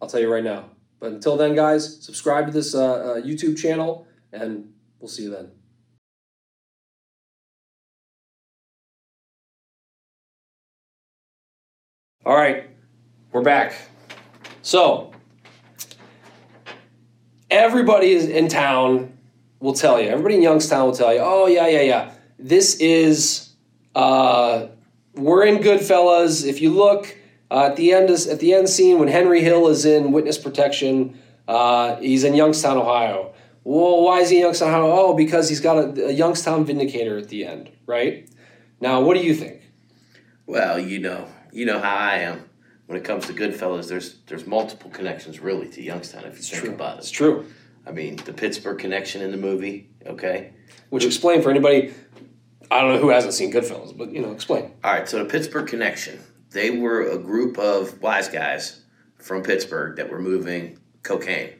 I'll 0.00 0.08
tell 0.08 0.20
you 0.20 0.32
right 0.32 0.44
now. 0.44 0.70
But 0.98 1.12
until 1.12 1.36
then, 1.36 1.54
guys, 1.54 2.04
subscribe 2.04 2.46
to 2.46 2.52
this 2.52 2.74
uh, 2.74 2.94
uh, 2.94 3.20
YouTube 3.20 3.56
channel, 3.56 4.06
and 4.32 4.72
we'll 4.98 5.08
see 5.08 5.24
you 5.24 5.30
then. 5.30 5.52
All 12.24 12.34
right, 12.34 12.68
we're 13.36 13.42
back. 13.42 13.74
So, 14.62 15.12
everybody 17.50 18.12
is 18.12 18.26
in 18.26 18.48
town 18.48 19.12
will 19.60 19.74
tell 19.74 20.00
you, 20.00 20.08
everybody 20.08 20.36
in 20.36 20.42
Youngstown 20.42 20.86
will 20.86 20.94
tell 20.94 21.12
you, 21.12 21.20
oh, 21.22 21.46
yeah, 21.46 21.66
yeah, 21.66 21.82
yeah. 21.82 22.14
This 22.38 22.76
is, 22.76 23.50
uh, 23.94 24.68
we're 25.16 25.44
in 25.44 25.58
Goodfellas. 25.58 26.46
If 26.46 26.62
you 26.62 26.70
look, 26.70 27.14
uh, 27.50 27.66
at 27.66 27.76
the 27.76 27.92
end, 27.92 28.08
at 28.08 28.40
the 28.40 28.54
end 28.54 28.70
scene 28.70 28.98
when 28.98 29.08
Henry 29.08 29.42
Hill 29.42 29.68
is 29.68 29.84
in 29.84 30.12
witness 30.12 30.38
protection, 30.38 31.18
uh, 31.46 31.96
he's 31.96 32.24
in 32.24 32.34
Youngstown, 32.34 32.78
Ohio. 32.78 33.34
Well, 33.64 34.02
why 34.02 34.20
is 34.20 34.30
he 34.30 34.36
in 34.36 34.44
Youngstown, 34.44 34.70
Ohio? 34.70 34.90
Oh, 34.90 35.14
because 35.14 35.50
he's 35.50 35.60
got 35.60 35.76
a, 35.76 36.06
a 36.06 36.10
Youngstown 36.10 36.64
vindicator 36.64 37.18
at 37.18 37.28
the 37.28 37.44
end, 37.44 37.70
right? 37.84 38.30
Now, 38.80 39.02
what 39.02 39.14
do 39.14 39.22
you 39.22 39.34
think? 39.34 39.60
Well, 40.46 40.78
you 40.78 41.00
know, 41.00 41.28
you 41.52 41.66
know 41.66 41.78
how 41.78 41.96
I 41.96 42.14
am 42.20 42.46
when 42.86 42.98
it 42.98 43.04
comes 43.04 43.26
to 43.26 43.32
Goodfellas. 43.32 43.88
There's 43.88 44.18
there's 44.26 44.46
multiple 44.46 44.90
connections 44.90 45.40
really 45.40 45.68
to 45.70 45.82
Youngstown 45.82 46.24
if 46.24 46.32
you 46.32 46.38
it's 46.38 46.50
think 46.50 46.64
true. 46.64 46.74
about 46.74 46.96
it. 46.96 47.00
It's 47.00 47.10
true. 47.10 47.46
I 47.86 47.92
mean, 47.92 48.16
the 48.16 48.32
Pittsburgh 48.32 48.78
connection 48.78 49.22
in 49.22 49.30
the 49.30 49.36
movie, 49.36 49.90
okay? 50.06 50.52
Which 50.90 51.04
explain 51.04 51.42
for 51.42 51.50
anybody. 51.50 51.94
I 52.68 52.80
don't 52.80 52.94
know 52.94 52.98
who 52.98 53.10
hasn't 53.10 53.34
seen 53.34 53.52
Goodfellas, 53.52 53.96
but 53.96 54.10
you 54.10 54.20
know, 54.20 54.32
explain. 54.32 54.72
All 54.82 54.92
right, 54.92 55.08
so 55.08 55.18
the 55.18 55.24
Pittsburgh 55.24 55.68
connection 55.68 56.18
they 56.56 56.70
were 56.70 57.02
a 57.10 57.18
group 57.18 57.58
of 57.58 58.00
wise 58.00 58.28
guys 58.28 58.80
from 59.18 59.42
Pittsburgh 59.42 59.96
that 59.96 60.10
were 60.10 60.18
moving 60.18 60.78
cocaine. 61.02 61.52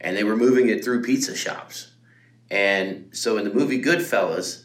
And 0.00 0.16
they 0.16 0.24
were 0.24 0.36
moving 0.36 0.68
it 0.68 0.82
through 0.82 1.02
pizza 1.02 1.36
shops. 1.36 1.92
And 2.50 3.10
so 3.12 3.38
in 3.38 3.44
the 3.44 3.54
movie 3.54 3.80
Goodfellas, 3.80 4.64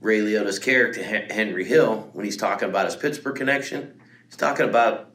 Ray 0.00 0.20
Liotta's 0.20 0.58
character, 0.58 1.02
Henry 1.02 1.64
Hill, 1.64 2.08
when 2.14 2.24
he's 2.24 2.38
talking 2.38 2.68
about 2.70 2.86
his 2.86 2.96
Pittsburgh 2.96 3.36
connection, 3.36 4.00
he's 4.26 4.36
talking 4.36 4.66
about 4.66 5.07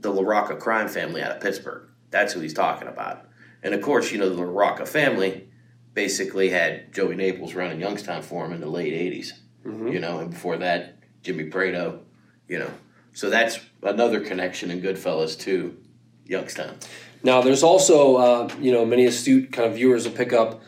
the 0.00 0.12
LaRocca 0.12 0.58
crime 0.58 0.88
family 0.88 1.22
out 1.22 1.32
of 1.32 1.42
Pittsburgh. 1.42 1.88
That's 2.10 2.32
who 2.32 2.40
he's 2.40 2.54
talking 2.54 2.88
about. 2.88 3.26
And 3.62 3.74
of 3.74 3.82
course, 3.82 4.12
you 4.12 4.18
know, 4.18 4.28
the 4.28 4.40
LaRocca 4.40 4.86
family 4.86 5.48
basically 5.94 6.50
had 6.50 6.92
Joey 6.92 7.16
Naples 7.16 7.54
running 7.54 7.80
Youngstown 7.80 8.22
for 8.22 8.46
him 8.46 8.52
in 8.52 8.60
the 8.60 8.68
late 8.68 8.92
80s. 8.92 9.32
Mm-hmm. 9.66 9.88
You 9.88 10.00
know, 10.00 10.20
and 10.20 10.30
before 10.30 10.56
that, 10.58 10.98
Jimmy 11.22 11.44
Prato, 11.44 12.00
you 12.46 12.58
know, 12.58 12.70
so 13.12 13.28
that's 13.28 13.58
another 13.82 14.20
connection 14.20 14.70
in 14.70 14.80
Goodfellas 14.80 15.38
to 15.40 15.76
Youngstown. 16.24 16.76
Now, 17.22 17.42
there's 17.42 17.64
also, 17.64 18.16
uh, 18.16 18.50
you 18.60 18.70
know, 18.70 18.84
many 18.84 19.06
astute 19.06 19.52
kind 19.52 19.68
of 19.68 19.74
viewers 19.74 20.04
will 20.04 20.14
pick 20.14 20.32
up 20.32 20.62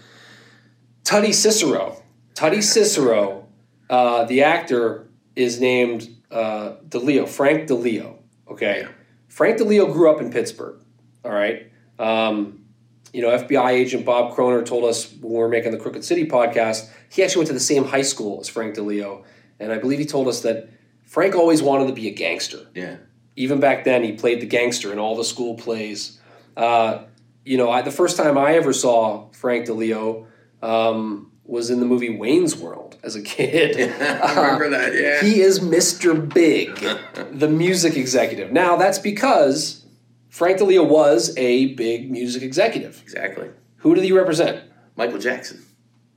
Tuddy 1.04 1.32
Cicero. 1.32 2.02
Tuddy 2.34 2.62
Cicero, 2.62 3.46
uh, 3.88 4.24
the 4.24 4.42
actor, 4.42 5.08
is 5.36 5.60
named 5.60 6.08
uh, 6.30 6.72
DiLeo, 6.88 7.28
Frank 7.28 7.68
DiLeo. 7.68 8.18
Okay. 8.50 8.86
Frank 9.30 9.58
DiLeo 9.58 9.90
grew 9.90 10.10
up 10.10 10.20
in 10.20 10.30
Pittsburgh. 10.30 10.80
All 11.24 11.30
right. 11.30 11.70
Um, 11.98 12.64
you 13.12 13.22
know, 13.22 13.28
FBI 13.28 13.70
agent 13.70 14.04
Bob 14.04 14.34
Kroner 14.34 14.62
told 14.64 14.84
us 14.84 15.10
when 15.12 15.32
we 15.32 15.38
were 15.38 15.48
making 15.48 15.70
the 15.70 15.78
Crooked 15.78 16.04
City 16.04 16.26
podcast, 16.26 16.90
he 17.08 17.22
actually 17.22 17.40
went 17.40 17.48
to 17.48 17.54
the 17.54 17.60
same 17.60 17.84
high 17.84 18.02
school 18.02 18.40
as 18.40 18.48
Frank 18.48 18.74
DiLeo. 18.74 19.24
And 19.58 19.72
I 19.72 19.78
believe 19.78 20.00
he 20.00 20.04
told 20.04 20.26
us 20.26 20.40
that 20.42 20.68
Frank 21.04 21.34
always 21.34 21.62
wanted 21.62 21.86
to 21.86 21.92
be 21.92 22.08
a 22.08 22.10
gangster. 22.10 22.66
Yeah. 22.74 22.96
Even 23.36 23.60
back 23.60 23.84
then, 23.84 24.02
he 24.02 24.12
played 24.12 24.40
the 24.40 24.46
gangster 24.46 24.92
in 24.92 24.98
all 24.98 25.16
the 25.16 25.24
school 25.24 25.54
plays. 25.54 26.18
Uh, 26.56 27.04
you 27.44 27.56
know, 27.56 27.70
I, 27.70 27.82
the 27.82 27.90
first 27.92 28.16
time 28.16 28.36
I 28.36 28.54
ever 28.54 28.72
saw 28.72 29.30
Frank 29.30 29.66
DiLeo 29.66 30.26
um, 30.60 31.30
was 31.44 31.70
in 31.70 31.78
the 31.78 31.86
movie 31.86 32.10
Wayne's 32.16 32.56
World 32.56 32.89
as 33.02 33.16
a 33.16 33.22
kid. 33.22 33.76
I 34.00 34.34
remember 34.34 34.66
uh, 34.66 34.70
that, 34.70 34.94
yeah. 34.94 35.22
He 35.22 35.40
is 35.40 35.60
Mr. 35.60 36.32
Big, 36.32 36.74
the 37.32 37.48
music 37.48 37.96
executive. 37.96 38.52
Now, 38.52 38.76
that's 38.76 38.98
because 38.98 39.84
Frank 40.28 40.58
DiLeo 40.58 40.88
was 40.88 41.36
a 41.36 41.74
big 41.74 42.10
music 42.10 42.42
executive. 42.42 43.00
Exactly. 43.02 43.50
Who 43.78 43.94
did 43.94 44.04
he 44.04 44.12
represent? 44.12 44.62
Michael 44.96 45.18
Jackson, 45.18 45.64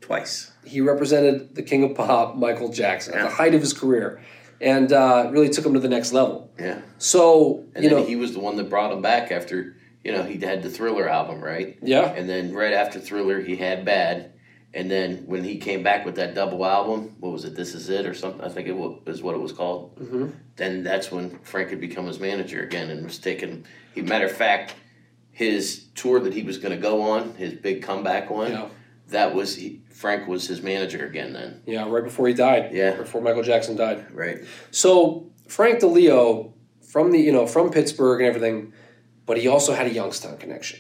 twice. 0.02 0.52
He 0.65 0.82
represented 0.82 1.56
the 1.56 1.63
king 1.63 1.84
of 1.84 1.96
pop, 1.96 2.36
Michael 2.36 2.69
Jackson, 2.69 3.13
yeah. 3.13 3.22
at 3.22 3.30
the 3.30 3.36
height 3.36 3.54
of 3.54 3.62
his 3.62 3.74
career 3.74 4.22
and 4.63 4.93
uh, 4.93 5.30
really 5.32 5.50
took 5.50 5.65
him 5.65 5.74
to 5.74 5.80
the 5.80 5.89
next 5.89 6.13
level. 6.13 6.52
Yeah. 6.58 6.82
So 6.98 7.65
and 7.76 7.84
you 7.84 7.89
then 7.89 8.00
know 8.00 8.06
he 8.06 8.15
was 8.15 8.34
the 8.34 8.39
one 8.39 8.56
that 8.56 8.69
brought 8.69 8.91
him 8.91 9.02
back 9.02 9.32
after 9.32 9.76
you 10.04 10.12
know 10.12 10.24
he 10.24 10.39
had 10.39 10.63
the 10.63 10.69
Thriller 10.69 11.08
album, 11.08 11.41
right? 11.41 11.78
Yeah. 11.82 12.12
And 12.13 12.28
then 12.30 12.54
right 12.54 12.74
after 12.74 13.00
Thriller, 13.00 13.41
he 13.41 13.58
had 13.58 13.86
Bad, 13.86 14.32
and 14.74 14.90
then 14.90 15.18
when 15.28 15.44
he 15.44 15.58
came 15.58 15.84
back 15.84 16.06
with 16.06 16.16
that 16.16 16.34
double 16.34 16.66
album, 16.66 17.16
what 17.20 17.32
was 17.32 17.46
it? 17.46 17.56
This 17.56 17.76
is 17.76 17.90
it 17.90 18.08
or 18.08 18.14
something? 18.14 18.42
I 18.42 18.50
think 18.50 18.68
it 18.68 18.76
was 18.76 19.22
what 19.22 19.36
it 19.36 19.42
was 19.42 19.52
called. 19.52 19.96
Mm-hmm. 20.00 20.30
Then 20.56 20.84
that's 20.84 21.12
when 21.12 21.38
Frank 21.40 21.70
had 21.70 21.80
become 21.80 22.08
his 22.08 22.20
manager 22.20 22.64
again 22.64 22.90
and 22.90 23.04
was 23.04 23.20
taking. 23.20 23.66
He 23.94 24.02
matter 24.02 24.26
of 24.26 24.32
fact, 24.32 24.74
his 25.32 25.86
tour 25.96 26.20
that 26.22 26.34
he 26.34 26.44
was 26.44 26.58
going 26.58 26.74
to 26.76 26.82
go 26.82 27.02
on, 27.02 27.36
his 27.36 27.54
big 27.54 27.84
comeback 27.84 28.30
one. 28.30 28.52
Yeah. 28.52 28.68
that 29.10 29.36
was 29.36 29.56
he, 29.56 29.82
Frank 29.90 30.28
was 30.28 30.48
his 30.48 30.62
manager 30.62 31.06
again 31.06 31.34
then. 31.34 31.62
Yeah, 31.66 31.88
right 31.88 32.04
before 32.04 32.28
he 32.28 32.34
died. 32.34 32.72
Yeah. 32.74 32.96
Before 32.96 33.22
Michael 33.22 33.44
Jackson 33.44 33.76
died. 33.76 34.06
Right. 34.12 34.40
So 34.72 35.32
Frank 35.48 35.80
DiLeo 35.80 36.54
from 36.82 37.12
the 37.12 37.20
you 37.20 37.32
know 37.32 37.46
from 37.46 37.70
Pittsburgh 37.70 38.22
and 38.22 38.28
everything, 38.28 38.74
but 39.26 39.38
he 39.38 39.48
also 39.48 39.74
had 39.74 39.86
a 39.86 39.94
Youngstown 39.94 40.38
connection. 40.38 40.80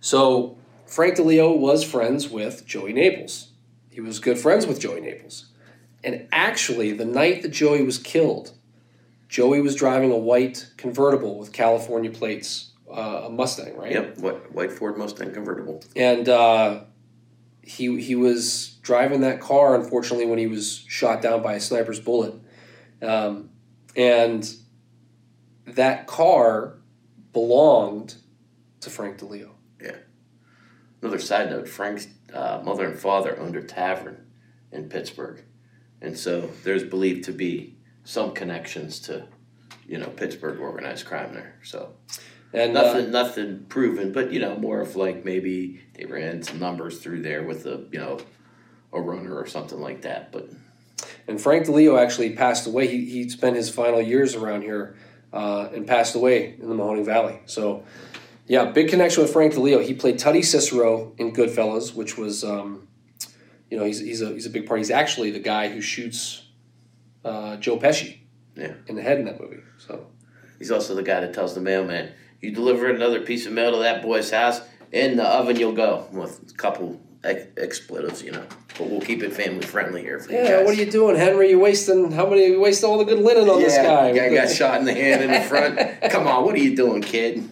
So 0.00 0.58
Frank 0.90 1.14
DiLeo 1.14 1.56
was 1.56 1.84
friends 1.84 2.28
with 2.28 2.66
Joey 2.66 2.92
Naples. 2.92 3.52
He 3.90 4.00
was 4.00 4.18
good 4.18 4.40
friends 4.40 4.66
with 4.66 4.80
Joey 4.80 5.00
Naples. 5.00 5.46
And 6.02 6.26
actually, 6.32 6.90
the 6.90 7.04
night 7.04 7.42
that 7.42 7.50
Joey 7.50 7.84
was 7.84 7.96
killed, 7.96 8.50
Joey 9.28 9.60
was 9.60 9.76
driving 9.76 10.10
a 10.10 10.16
white 10.16 10.68
convertible 10.76 11.38
with 11.38 11.52
California 11.52 12.10
plates, 12.10 12.72
uh, 12.90 13.22
a 13.26 13.30
Mustang, 13.30 13.76
right? 13.76 13.92
Yep. 13.92 14.18
White 14.52 14.72
Ford 14.72 14.98
Mustang 14.98 15.32
convertible. 15.32 15.80
and 15.94 16.28
uh, 16.28 16.80
he 17.62 18.00
he 18.00 18.16
was 18.16 18.78
driving 18.82 19.20
that 19.20 19.40
car. 19.40 19.76
Unfortunately, 19.76 20.26
when 20.26 20.40
he 20.40 20.48
was 20.48 20.84
shot 20.88 21.22
down 21.22 21.40
by 21.40 21.54
a 21.54 21.60
sniper's 21.60 22.00
bullet, 22.00 22.34
um, 23.00 23.50
and 23.94 24.52
that 25.66 26.08
car 26.08 26.78
belonged 27.32 28.16
to 28.80 28.90
Frank 28.90 29.18
DiLeo. 29.18 29.50
Another 31.02 31.18
side 31.18 31.50
note: 31.50 31.68
Frank's 31.68 32.08
uh, 32.32 32.60
mother 32.64 32.86
and 32.86 32.98
father 32.98 33.38
owned 33.38 33.56
a 33.56 33.62
tavern 33.62 34.26
in 34.70 34.88
Pittsburgh, 34.88 35.42
and 36.00 36.16
so 36.16 36.50
there's 36.62 36.84
believed 36.84 37.24
to 37.24 37.32
be 37.32 37.76
some 38.04 38.32
connections 38.32 39.00
to, 39.00 39.26
you 39.86 39.98
know, 39.98 40.08
Pittsburgh 40.08 40.60
organized 40.60 41.06
crime 41.06 41.32
there. 41.32 41.58
So 41.62 41.94
And 42.52 42.76
uh, 42.76 42.82
nothing, 42.82 43.10
nothing 43.10 43.66
proven, 43.68 44.12
but 44.12 44.32
you 44.32 44.40
know, 44.40 44.56
more 44.56 44.80
of 44.80 44.96
like 44.96 45.24
maybe 45.24 45.80
they 45.94 46.04
ran 46.06 46.42
some 46.42 46.58
numbers 46.58 46.98
through 46.98 47.22
there 47.22 47.42
with 47.44 47.66
a, 47.66 47.86
you 47.92 47.98
know, 47.98 48.18
a 48.92 49.00
runner 49.00 49.34
or 49.34 49.46
something 49.46 49.80
like 49.80 50.02
that. 50.02 50.32
But 50.32 50.50
and 51.28 51.40
Frank 51.40 51.66
DiLeo 51.66 51.98
actually 52.00 52.34
passed 52.34 52.66
away. 52.66 52.86
He 52.88 53.04
he 53.04 53.28
spent 53.28 53.56
his 53.56 53.70
final 53.70 54.02
years 54.02 54.34
around 54.34 54.62
here 54.62 54.96
uh, 55.32 55.68
and 55.72 55.86
passed 55.86 56.14
away 56.14 56.56
in 56.60 56.68
the 56.68 56.74
Mahoning 56.74 57.04
Valley. 57.06 57.40
So. 57.46 57.84
Yeah, 58.50 58.64
big 58.64 58.88
connection 58.88 59.22
with 59.22 59.32
Frank 59.32 59.54
DiLeo. 59.54 59.80
He 59.84 59.94
played 59.94 60.18
Tuddy 60.18 60.44
Cicero 60.44 61.12
in 61.18 61.32
Goodfellas, 61.32 61.94
which 61.94 62.18
was, 62.18 62.42
um, 62.42 62.88
you 63.70 63.78
know, 63.78 63.84
he's, 63.84 64.00
he's, 64.00 64.22
a, 64.22 64.30
he's 64.30 64.44
a 64.44 64.50
big 64.50 64.66
part. 64.66 64.80
He's 64.80 64.90
actually 64.90 65.30
the 65.30 65.38
guy 65.38 65.68
who 65.68 65.80
shoots 65.80 66.42
uh, 67.24 67.58
Joe 67.58 67.78
Pesci 67.78 68.18
Yeah. 68.56 68.72
in 68.88 68.96
the 68.96 69.02
head 69.02 69.20
in 69.20 69.26
that 69.26 69.40
movie. 69.40 69.60
So 69.78 70.04
he's 70.58 70.72
also 70.72 70.96
the 70.96 71.04
guy 71.04 71.20
that 71.20 71.32
tells 71.32 71.54
the 71.54 71.60
mailman, 71.60 72.10
"You 72.40 72.50
deliver 72.50 72.90
another 72.90 73.20
piece 73.20 73.46
of 73.46 73.52
mail 73.52 73.70
to 73.70 73.78
that 73.78 74.02
boy's 74.02 74.32
house, 74.32 74.62
in 74.90 75.16
the 75.16 75.24
oven 75.28 75.54
you'll 75.56 75.70
go." 75.86 76.08
With 76.10 76.50
a 76.50 76.54
couple 76.54 77.00
ex- 77.22 77.46
expletives, 77.56 78.20
you 78.20 78.32
know. 78.32 78.44
But 78.76 78.90
we'll 78.90 79.00
keep 79.00 79.22
it 79.22 79.32
family 79.32 79.64
friendly 79.64 80.02
here 80.02 80.18
for 80.18 80.32
you 80.32 80.38
yeah, 80.38 80.56
guys. 80.56 80.66
what 80.66 80.74
are 80.76 80.82
you 80.82 80.90
doing, 80.90 81.14
Henry? 81.14 81.50
You 81.50 81.60
wasting 81.60 82.10
how 82.10 82.28
many? 82.28 82.46
You 82.46 82.60
wasting 82.60 82.90
all 82.90 82.98
the 82.98 83.04
good 83.04 83.20
linen 83.20 83.48
on 83.48 83.60
this 83.60 83.76
guy. 83.76 84.12
guy 84.12 84.34
got 84.34 84.50
shot 84.50 84.80
in 84.80 84.86
the 84.86 84.94
hand 84.94 85.22
in 85.22 85.30
the 85.30 85.40
front. 85.40 85.78
Come 86.10 86.26
on, 86.26 86.44
what 86.44 86.56
are 86.56 86.58
you 86.58 86.74
doing, 86.74 87.00
kid? 87.00 87.48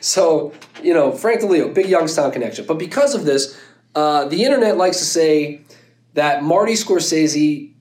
So, 0.00 0.52
you 0.82 0.94
know, 0.94 1.12
Frank 1.12 1.40
DiLeo, 1.40 1.72
big 1.72 1.88
Youngstown 1.88 2.32
connection. 2.32 2.66
But 2.66 2.78
because 2.78 3.14
of 3.14 3.24
this, 3.24 3.58
uh, 3.94 4.26
the 4.26 4.44
internet 4.44 4.76
likes 4.76 4.98
to 4.98 5.04
say 5.04 5.62
that 6.14 6.42
Marty 6.42 6.74
Scorsese 6.74 7.72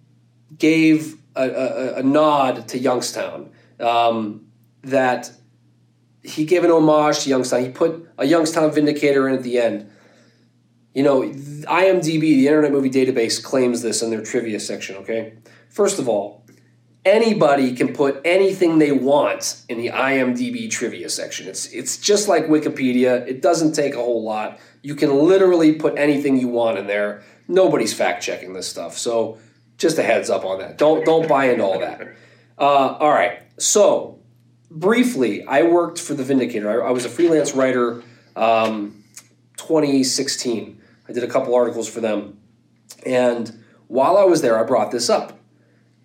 gave 0.57 1.17
a, 1.35 1.49
a, 1.49 1.93
a 1.95 2.03
nod 2.03 2.67
to 2.69 2.77
Youngstown. 2.79 3.51
Um, 3.79 4.47
that 4.83 5.31
he 6.23 6.45
gave 6.45 6.63
an 6.63 6.71
homage 6.71 7.19
to 7.19 7.29
Youngstown. 7.29 7.63
He 7.63 7.69
put 7.69 8.09
a 8.17 8.25
Youngstown 8.25 8.71
Vindicator 8.71 9.27
in 9.27 9.35
at 9.35 9.43
the 9.43 9.59
end. 9.59 9.89
You 10.93 11.03
know, 11.03 11.21
IMDb, 11.21 12.21
the 12.21 12.47
Internet 12.47 12.71
Movie 12.71 12.89
Database, 12.89 13.41
claims 13.43 13.81
this 13.81 14.01
in 14.01 14.09
their 14.09 14.23
trivia 14.23 14.59
section, 14.59 14.95
okay? 14.97 15.33
First 15.69 15.99
of 15.99 16.09
all, 16.09 16.36
anybody 17.07 17.73
can 17.73 17.93
put 17.93 18.19
anything 18.25 18.79
they 18.79 18.91
want 18.91 19.63
in 19.69 19.77
the 19.77 19.87
IMDb 19.89 20.69
trivia 20.69 21.09
section. 21.09 21.47
It's 21.47 21.65
it's 21.67 21.97
just 21.97 22.27
like 22.27 22.47
Wikipedia. 22.47 23.25
It 23.25 23.41
doesn't 23.41 23.71
take 23.71 23.93
a 23.93 23.97
whole 23.97 24.23
lot. 24.23 24.59
You 24.81 24.93
can 24.93 25.15
literally 25.15 25.73
put 25.73 25.97
anything 25.97 26.37
you 26.37 26.49
want 26.49 26.77
in 26.77 26.85
there. 26.87 27.23
Nobody's 27.47 27.93
fact 27.93 28.21
checking 28.21 28.53
this 28.53 28.67
stuff. 28.67 28.97
So 28.97 29.37
just 29.77 29.97
a 29.97 30.03
heads 30.03 30.29
up 30.29 30.43
on 30.43 30.59
that. 30.59 30.77
Don't 30.77 31.05
don't 31.05 31.27
buy 31.27 31.45
into 31.45 31.63
all 31.63 31.79
that. 31.79 32.01
Uh, 32.59 32.97
all 32.99 33.11
right. 33.11 33.41
So 33.57 34.19
briefly, 34.69 35.45
I 35.45 35.63
worked 35.63 35.99
for 35.99 36.13
the 36.13 36.23
Vindicator. 36.23 36.83
I, 36.83 36.89
I 36.89 36.91
was 36.91 37.05
a 37.05 37.09
freelance 37.09 37.53
writer. 37.55 38.03
Um, 38.35 39.03
2016. 39.55 40.81
I 41.09 41.13
did 41.13 41.23
a 41.23 41.27
couple 41.27 41.55
articles 41.55 41.87
for 41.87 42.01
them, 42.01 42.37
and 43.05 43.63
while 43.87 44.17
I 44.17 44.25
was 44.25 44.41
there, 44.41 44.59
I 44.59 44.63
brought 44.63 44.91
this 44.91 45.09
up 45.09 45.36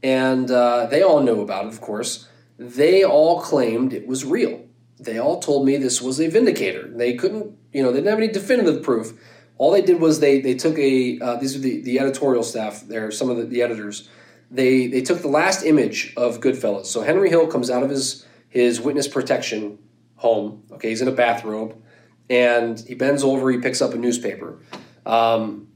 and 0.03 0.51
uh, 0.51 0.87
they 0.87 1.03
all 1.03 1.21
know 1.21 1.41
about 1.41 1.67
it, 1.67 1.73
of 1.73 1.81
course. 1.81 2.29
They 2.59 3.05
all 3.05 3.41
claimed 3.41 3.93
it 3.93 4.07
was 4.07 4.25
real. 4.25 4.65
They 4.99 5.19
all 5.19 5.41
told 5.41 5.67
me 5.67 5.77
this 5.77 6.01
was 6.01 6.21
a 6.21 6.29
vindicator. 6.29 6.88
They 6.88 7.15
couldn't, 7.15 7.57
you 7.73 7.83
know, 7.83 7.91
they 7.91 7.99
didn't 7.99 8.11
have 8.11 8.19
any 8.19 8.29
definitive 8.29 8.83
proof. 8.83 9.19
All 9.59 9.71
they 9.71 9.83
did 9.83 10.01
was 10.01 10.21
they 10.21 10.41
they 10.41 10.55
took 10.55 10.79
a 10.79 11.19
uh, 11.21 11.37
these 11.37 11.57
are 11.57 11.61
the, 11.61 11.83
the 11.83 11.99
editorial 11.99 12.43
staff. 12.43 12.83
There, 12.87 13.11
some 13.11 13.31
of 13.31 13.37
the, 13.37 13.45
the 13.45 13.62
editors. 13.62 14.09
They 14.51 14.87
they 14.87 15.03
took 15.03 15.23
the 15.23 15.29
last 15.29 15.65
image 15.65 16.12
of 16.17 16.41
Goodfellas. 16.41 16.87
So 16.87 17.03
Henry 17.03 17.31
Hill 17.31 17.47
comes 17.47 17.71
out 17.71 17.83
of 17.83 17.91
his 17.91 18.27
his 18.49 18.81
witness 18.81 19.09
protection 19.09 19.79
home. 20.17 20.65
Okay, 20.73 20.88
he's 20.91 21.03
in 21.03 21.09
a 21.09 21.12
bathrobe, 21.12 21.81
and 22.29 22.79
he 22.81 22.95
bends 22.95 23.23
over. 23.23 23.51
He 23.51 23.59
picks 23.59 23.81
up 23.81 23.95
a 23.95 23.99
newspaper. 23.99 24.61
Um, 25.07 25.69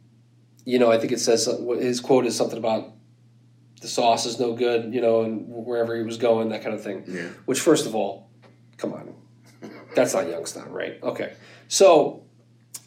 you 0.64 0.78
know, 0.78 0.90
I 0.90 0.98
think 0.98 1.12
it 1.12 1.20
says 1.20 1.46
his 1.46 2.00
quote 2.00 2.26
is 2.26 2.36
something 2.36 2.58
about 2.58 2.92
the 3.86 3.92
sauce 3.92 4.26
is 4.26 4.40
no 4.40 4.52
good, 4.52 4.92
you 4.92 5.00
know, 5.00 5.22
and 5.22 5.44
wherever 5.48 5.96
he 5.96 6.02
was 6.02 6.16
going, 6.16 6.48
that 6.48 6.60
kind 6.62 6.74
of 6.74 6.82
thing. 6.82 7.04
Yeah. 7.06 7.28
Which, 7.44 7.60
first 7.60 7.86
of 7.86 7.94
all, 7.94 8.28
come 8.78 8.92
on, 8.92 9.14
that's 9.94 10.12
not 10.12 10.28
Youngstown, 10.28 10.72
right? 10.72 11.00
Okay. 11.04 11.34
So, 11.68 12.24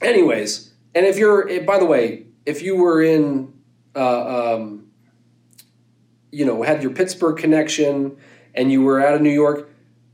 anyways, 0.02 0.74
and 0.94 1.06
if 1.06 1.18
you're, 1.18 1.48
eh, 1.50 1.60
by 1.60 1.80
the 1.80 1.86
way, 1.86 2.26
if 2.46 2.62
you 2.62 2.76
were 2.76 3.02
in, 3.02 3.54
uh, 3.96 4.56
um, 4.56 4.88
you 6.32 6.46
know, 6.46 6.62
had 6.64 6.84
your 6.84 6.92
Pittsburgh 6.92 7.38
connection 7.38 8.18
and 8.54 8.70
you 8.70 8.84
were 8.84 9.00
out 9.00 9.14
of 9.14 9.22
New 9.22 9.30
York, 9.32 9.70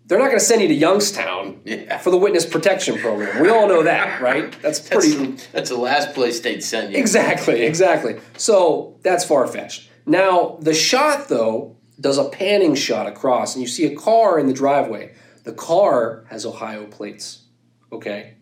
they're 0.06 0.20
not 0.20 0.26
going 0.28 0.38
to 0.38 0.46
send 0.46 0.62
you 0.62 0.68
to 0.68 0.74
Youngstown 0.76 1.62
Yeah. 1.66 1.98
for 1.98 2.12
the 2.12 2.18
witness 2.18 2.46
protection 2.46 3.00
program. 3.00 3.42
We 3.42 3.50
all 3.50 3.68
know 3.68 3.82
that, 3.84 4.22
right? 4.22 4.52
That's 4.62 4.80
That's, 4.88 5.08
pretty. 5.16 5.32
the, 5.32 5.48
that's 5.52 5.70
the 5.72 5.78
last 5.78 6.14
place 6.14 6.42
they'd 6.42 6.64
send 6.64 6.94
you. 6.94 7.00
Exactly, 7.00 7.64
exactly. 7.64 8.20
So 8.38 8.98
that's 9.02 9.26
far 9.26 9.48
fetched. 9.48 9.90
Now, 10.06 10.58
the 10.62 10.74
shot, 10.74 11.28
though, 11.30 11.78
does 12.00 12.18
a 12.18 12.30
panning 12.30 12.76
shot 12.76 13.08
across, 13.08 13.56
and 13.56 13.62
you 13.62 13.68
see 13.68 13.86
a 13.86 13.96
car 13.96 14.38
in 14.38 14.48
the 14.48 14.54
driveway. 14.54 15.16
The 15.44 15.54
car 15.54 16.26
has 16.30 16.46
Ohio 16.46 16.86
plates. 16.86 17.44
Okay? 17.92 18.36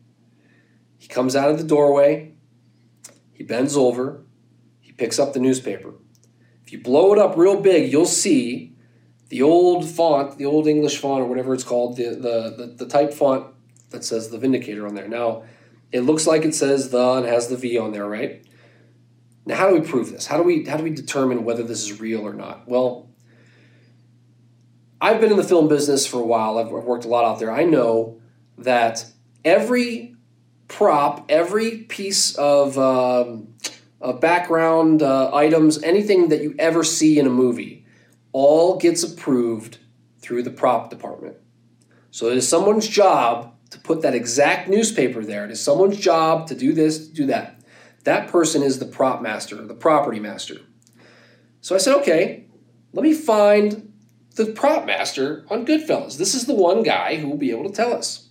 He 0.97 1.08
comes 1.08 1.36
out 1.36 1.49
of 1.49 1.58
the 1.58 1.63
doorway, 1.63 2.34
he 3.34 3.43
bends 3.43 3.76
over, 3.76 4.23
he 4.80 4.91
picks 4.93 5.19
up 5.19 5.34
the 5.34 5.39
newspaper. 5.39 5.93
If 6.65 6.71
you 6.71 6.82
blow 6.82 7.12
it 7.12 7.19
up 7.19 7.36
real 7.36 7.60
big, 7.60 7.91
you'll 7.91 8.06
see 8.06 8.76
the 9.28 9.41
old 9.41 9.86
font, 9.86 10.38
the 10.38 10.45
old 10.45 10.67
English 10.67 10.97
font, 10.97 11.21
or 11.21 11.26
whatever 11.26 11.54
it's 11.54 11.63
called, 11.63 11.97
the, 11.97 12.10
the, 12.12 12.56
the, 12.56 12.76
the 12.78 12.88
type 12.88 13.13
font 13.13 13.47
that 13.89 14.06
says 14.06 14.30
the 14.30 14.38
Vindicator 14.38 14.88
on 14.88 14.95
there. 14.95 15.08
Now, 15.08 15.43
it 15.91 16.02
looks 16.02 16.26
like 16.26 16.45
it 16.45 16.56
says 16.56 16.89
the 16.89 17.13
and 17.13 17.26
has 17.26 17.49
the 17.49 17.58
V 17.58 17.78
on 17.78 17.91
there, 17.91 18.08
right? 18.08 18.45
Now, 19.45 19.56
how 19.56 19.69
do 19.69 19.79
we 19.79 19.86
prove 19.86 20.12
this? 20.12 20.25
How 20.25 20.38
do 20.38 20.43
we 20.43 20.65
how 20.65 20.77
do 20.77 20.84
we 20.84 20.91
determine 20.91 21.43
whether 21.43 21.63
this 21.63 21.84
is 21.84 21.99
real 21.99 22.21
or 22.21 22.34
not? 22.34 22.67
Well, 22.67 23.10
I've 25.01 25.19
been 25.19 25.32
in 25.32 25.38
the 25.38 25.43
film 25.43 25.67
business 25.67 26.08
for 26.08 26.21
a 26.21 26.25
while. 26.25 26.58
I've, 26.58 26.69
worked 26.69 27.03
a 27.03 27.10
lot 27.10 27.25
out 27.25 27.39
there. 27.39 27.51
I 27.51 27.65
know 27.65 28.21
that 28.58 29.06
every 29.43 30.15
prop, 30.69 31.25
every 31.29 31.79
piece 31.79 32.36
of, 32.36 32.77
um, 32.77 33.53
background 34.21 35.01
uh, 35.01 35.34
items, 35.36 35.84
anything 35.84 36.29
that 36.29 36.41
you 36.41 36.56
ever 36.58 36.86
see 36.86 37.19
in 37.19 37.27
a 37.27 37.29
movie, 37.29 37.86
all 38.32 38.77
gets 38.77 39.03
approved 39.03 39.77
through 40.19 40.43
the 40.43 40.49
prop 40.49 40.89
department. 40.89 41.36
So 42.12 42.29
it 42.29 42.38
is 42.38 42.47
someone's 42.47 42.88
job 42.88 43.53
to 43.71 43.79
put 43.79 44.03
that 44.03 44.13
exact 44.13 44.69
newspaper 44.69 45.23
there. 45.23 45.43
It 45.45 45.51
is 45.51 45.62
someone's 45.62 45.97
job 45.97 46.47
to 46.47 46.56
do 46.56 46.71
this, 46.71 47.08
to 47.08 47.13
do 47.13 47.25
that. 47.27 47.60
That 48.04 48.28
person 48.28 48.63
is 48.63 48.80
the 48.80 48.86
prop 48.86 49.22
master, 49.22 49.56
the 49.56 49.74
property 49.74 50.20
master. 50.20 50.58
So 51.62 51.76
I 51.76 51.78
said, 51.78 51.96
okay, 51.98 52.48
let 52.92 53.04
me 53.04 53.13
find 53.13 53.94
the 54.36 54.48
prop 54.48 54.86
master 54.86 55.46
on 55.50 55.66
Goodfellas. 55.66 56.18
This 56.18 56.36
is 56.36 56.46
the 56.46 56.54
one 56.54 56.84
guy 56.84 57.16
who 57.16 57.28
will 57.28 57.38
be 57.38 57.52
able 57.52 57.70
to 57.70 57.76
tell 57.76 57.94
us. 57.94 58.28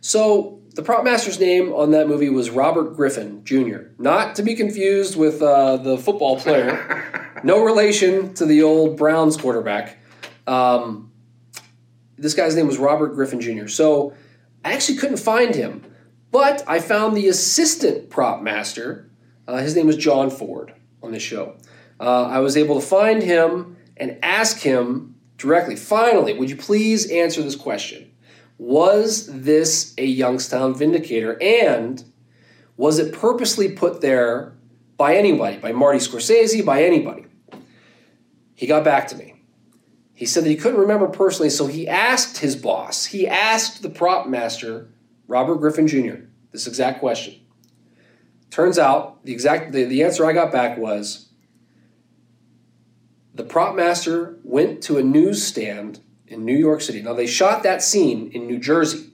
So 0.00 0.60
the 0.74 0.82
prop 0.82 1.04
master's 1.04 1.40
name 1.40 1.72
on 1.72 1.90
that 1.92 2.08
movie 2.08 2.28
was 2.28 2.50
Robert 2.50 2.94
Griffin 2.94 3.44
Jr., 3.44 3.78
not 3.98 4.36
to 4.36 4.42
be 4.42 4.54
confused 4.54 5.16
with 5.16 5.42
uh, 5.42 5.76
the 5.78 5.98
football 5.98 6.38
player. 6.38 7.40
no 7.42 7.64
relation 7.64 8.34
to 8.34 8.46
the 8.46 8.62
old 8.62 8.96
Browns 8.96 9.36
quarterback. 9.36 9.98
Um, 10.46 11.12
this 12.16 12.34
guy's 12.34 12.54
name 12.54 12.66
was 12.66 12.78
Robert 12.78 13.14
Griffin 13.14 13.40
Jr. 13.40 13.68
So 13.68 14.14
I 14.64 14.72
actually 14.72 14.98
couldn't 14.98 15.18
find 15.18 15.54
him, 15.54 15.84
but 16.30 16.62
I 16.66 16.80
found 16.80 17.16
the 17.16 17.28
assistant 17.28 18.10
prop 18.10 18.42
master 18.42 19.10
Uh, 19.48 19.56
his 19.56 19.74
name 19.74 19.86
was 19.86 19.96
John 19.96 20.28
Ford 20.28 20.74
on 21.02 21.10
this 21.12 21.22
show. 21.22 21.56
Uh, 21.98 22.24
I 22.24 22.40
was 22.40 22.54
able 22.54 22.78
to 22.78 22.86
find 22.86 23.22
him 23.22 23.78
and 23.96 24.18
ask 24.22 24.58
him 24.58 25.14
directly. 25.38 25.74
Finally, 25.74 26.34
would 26.34 26.50
you 26.50 26.56
please 26.56 27.10
answer 27.10 27.42
this 27.42 27.56
question? 27.56 28.12
Was 28.58 29.26
this 29.26 29.94
a 29.96 30.04
Youngstown 30.04 30.74
Vindicator? 30.74 31.42
And 31.42 32.04
was 32.76 32.98
it 32.98 33.14
purposely 33.14 33.72
put 33.72 34.02
there 34.02 34.52
by 34.98 35.16
anybody, 35.16 35.56
by 35.56 35.72
Marty 35.72 35.98
Scorsese, 35.98 36.62
by 36.62 36.82
anybody? 36.82 37.24
He 38.54 38.66
got 38.66 38.84
back 38.84 39.08
to 39.08 39.16
me. 39.16 39.34
He 40.12 40.26
said 40.26 40.44
that 40.44 40.50
he 40.50 40.56
couldn't 40.56 40.80
remember 40.80 41.06
personally, 41.06 41.48
so 41.48 41.68
he 41.68 41.88
asked 41.88 42.38
his 42.38 42.54
boss, 42.54 43.06
he 43.06 43.26
asked 43.26 43.82
the 43.82 43.88
prop 43.88 44.26
master, 44.26 44.90
Robert 45.28 45.56
Griffin 45.56 45.86
Jr., 45.86 46.24
this 46.50 46.66
exact 46.66 46.98
question. 46.98 47.34
Turns 48.50 48.78
out 48.78 49.24
the 49.24 49.32
exact 49.32 49.72
the, 49.72 49.84
the 49.84 50.02
answer 50.02 50.26
I 50.26 50.32
got 50.32 50.50
back 50.50 50.78
was 50.78 51.28
the 53.34 53.44
prop 53.44 53.76
master 53.76 54.38
went 54.42 54.82
to 54.84 54.96
a 54.98 55.02
newsstand 55.02 56.00
in 56.26 56.44
New 56.44 56.56
York 56.56 56.80
City. 56.80 57.02
Now 57.02 57.12
they 57.12 57.26
shot 57.26 57.62
that 57.62 57.82
scene 57.82 58.30
in 58.32 58.46
New 58.46 58.58
Jersey. 58.58 59.10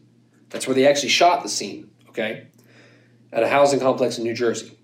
That's 0.49 0.67
where 0.67 0.75
they 0.75 0.87
actually 0.87 1.11
shot 1.11 1.43
the 1.43 1.49
scene, 1.49 1.91
okay? 2.09 2.47
At 3.33 3.43
a 3.43 3.49
housing 3.49 3.81
complex 3.81 4.17
in 4.17 4.25
New 4.25 4.35
Jersey. 4.35 4.79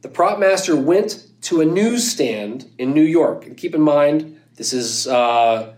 The 0.00 0.08
prop 0.08 0.38
master 0.38 0.74
went 0.74 1.26
to 1.42 1.60
a 1.60 1.64
newsstand 1.64 2.70
in 2.78 2.94
New 2.94 3.02
York. 3.02 3.44
And 3.46 3.56
keep 3.56 3.74
in 3.74 3.82
mind, 3.82 4.40
this 4.54 4.72
is 4.72 5.06
uh, 5.06 5.74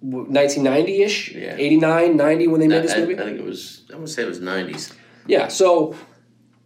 1990 0.00 1.02
ish, 1.02 1.34
Yeah. 1.34 1.56
89, 1.56 2.16
90 2.16 2.46
when 2.48 2.60
they 2.60 2.68
made 2.68 2.84
this 2.84 2.94
I, 2.94 3.00
movie. 3.00 3.18
I 3.18 3.24
think 3.24 3.38
it 3.38 3.44
was. 3.44 3.82
I 3.92 3.96
would 3.96 4.08
say 4.08 4.22
it 4.22 4.28
was 4.28 4.40
nineties. 4.40 4.92
Yeah, 5.26 5.48
so 5.48 5.94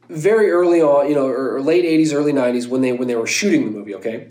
very 0.08 0.50
early 0.50 0.82
on, 0.82 1.08
you 1.08 1.14
know, 1.14 1.26
or, 1.26 1.56
or 1.56 1.62
late 1.62 1.84
'80s, 1.84 2.14
early 2.14 2.32
'90s, 2.32 2.68
when 2.68 2.82
they 2.82 2.92
when 2.92 3.08
they 3.08 3.16
were 3.16 3.26
shooting 3.26 3.64
the 3.64 3.70
movie. 3.70 3.94
Okay, 3.94 4.28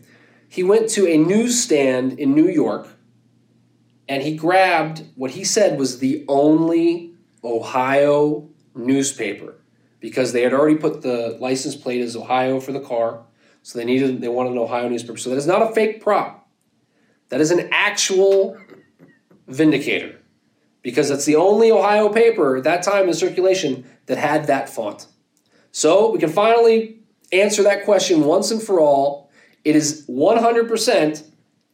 he 0.47 0.63
went 0.63 0.89
to 0.91 1.07
a 1.07 1.17
newsstand 1.17 2.19
in 2.19 2.35
New 2.35 2.47
York, 2.47 2.87
and 4.07 4.21
he 4.21 4.35
grabbed 4.35 5.03
what 5.15 5.31
he 5.31 5.43
said 5.43 5.79
was 5.79 5.99
the 5.99 6.23
only 6.27 7.13
Ohio 7.43 8.49
newspaper 8.75 9.55
because 9.99 10.31
they 10.33 10.43
had 10.43 10.53
already 10.53 10.75
put 10.77 11.01
the 11.01 11.37
license 11.39 11.75
plate 11.75 12.01
as 12.01 12.15
Ohio 12.15 12.59
for 12.59 12.71
the 12.71 12.79
car, 12.79 13.23
so 13.63 13.79
they 13.79 13.85
needed 13.85 14.21
they 14.21 14.27
wanted 14.27 14.51
an 14.51 14.59
Ohio 14.59 14.87
newspaper. 14.87 15.17
So 15.17 15.31
that 15.31 15.37
is 15.37 15.47
not 15.47 15.61
a 15.63 15.73
fake 15.73 16.01
prop. 16.01 16.37
That 17.29 17.41
is 17.41 17.49
an 17.51 17.69
actual 17.71 18.57
Vindicator 19.51 20.17
because 20.81 21.09
that's 21.09 21.25
the 21.25 21.35
only 21.35 21.71
Ohio 21.71 22.09
paper 22.09 22.57
at 22.57 22.63
that 22.63 22.83
time 22.83 23.07
in 23.07 23.13
circulation 23.13 23.85
that 24.07 24.17
had 24.17 24.47
that 24.47 24.69
font. 24.69 25.07
So 25.71 26.11
we 26.11 26.19
can 26.19 26.29
finally 26.29 26.99
answer 27.31 27.63
that 27.63 27.85
question 27.85 28.25
once 28.25 28.51
and 28.51 28.61
for 28.61 28.79
all. 28.79 29.29
It 29.63 29.75
is 29.75 30.05
100% 30.07 31.23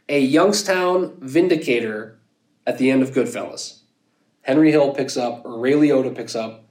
a 0.10 0.20
Youngstown 0.20 1.18
Vindicator 1.20 2.20
at 2.66 2.78
the 2.78 2.92
end 2.92 3.02
of 3.02 3.12
Goodfellas. 3.12 3.82
Henry 4.42 4.72
Hill 4.72 4.94
picks 4.94 5.18
up, 5.18 5.46
or 5.46 5.60
Ray 5.60 5.74
Liotta 5.74 6.16
picks 6.16 6.36
up, 6.36 6.66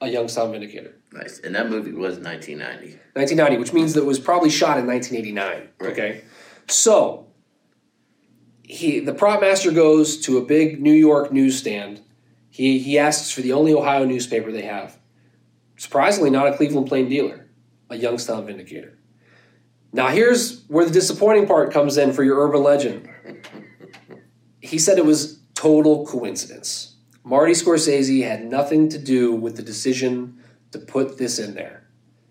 a 0.00 0.08
Youngstown 0.08 0.52
Vindicator. 0.52 0.94
Nice. 1.12 1.40
And 1.40 1.54
that 1.54 1.68
movie 1.68 1.92
was 1.92 2.18
1990. 2.18 2.98
1990, 3.14 3.58
which 3.58 3.72
means 3.72 3.94
that 3.94 4.00
it 4.00 4.06
was 4.06 4.18
probably 4.18 4.50
shot 4.50 4.78
in 4.78 4.86
1989. 4.86 5.68
Okay, 5.92 6.24
so 6.68 7.26
he 8.62 9.00
the 9.00 9.14
prop 9.14 9.40
master 9.40 9.70
goes 9.70 10.18
to 10.22 10.38
a 10.38 10.44
big 10.44 10.80
New 10.80 10.92
York 10.92 11.32
newsstand. 11.32 12.00
He 12.50 12.78
he 12.78 12.98
asks 12.98 13.30
for 13.30 13.40
the 13.40 13.52
only 13.52 13.74
Ohio 13.74 14.04
newspaper 14.04 14.52
they 14.52 14.62
have. 14.62 14.98
Surprisingly, 15.76 16.30
not 16.30 16.46
a 16.46 16.56
Cleveland 16.56 16.86
Plain 16.86 17.08
Dealer, 17.08 17.48
a 17.90 17.96
Youngstown 17.96 18.46
Vindicator. 18.46 18.98
Now 19.92 20.08
here's 20.08 20.64
where 20.68 20.86
the 20.86 20.92
disappointing 20.92 21.46
part 21.46 21.72
comes 21.72 21.98
in 21.98 22.12
for 22.12 22.22
your 22.22 22.38
urban 22.38 22.62
legend. 22.62 23.08
He 24.60 24.78
said 24.78 24.98
it 24.98 25.04
was 25.04 25.40
total 25.54 26.06
coincidence. 26.06 26.96
Marty 27.24 27.52
Scorsese 27.52 28.24
had 28.24 28.44
nothing 28.44 28.88
to 28.88 28.98
do 28.98 29.32
with 29.32 29.56
the 29.56 29.62
decision 29.62 30.42
to 30.72 30.78
put 30.78 31.18
this 31.18 31.38
in 31.38 31.54
there. 31.54 31.86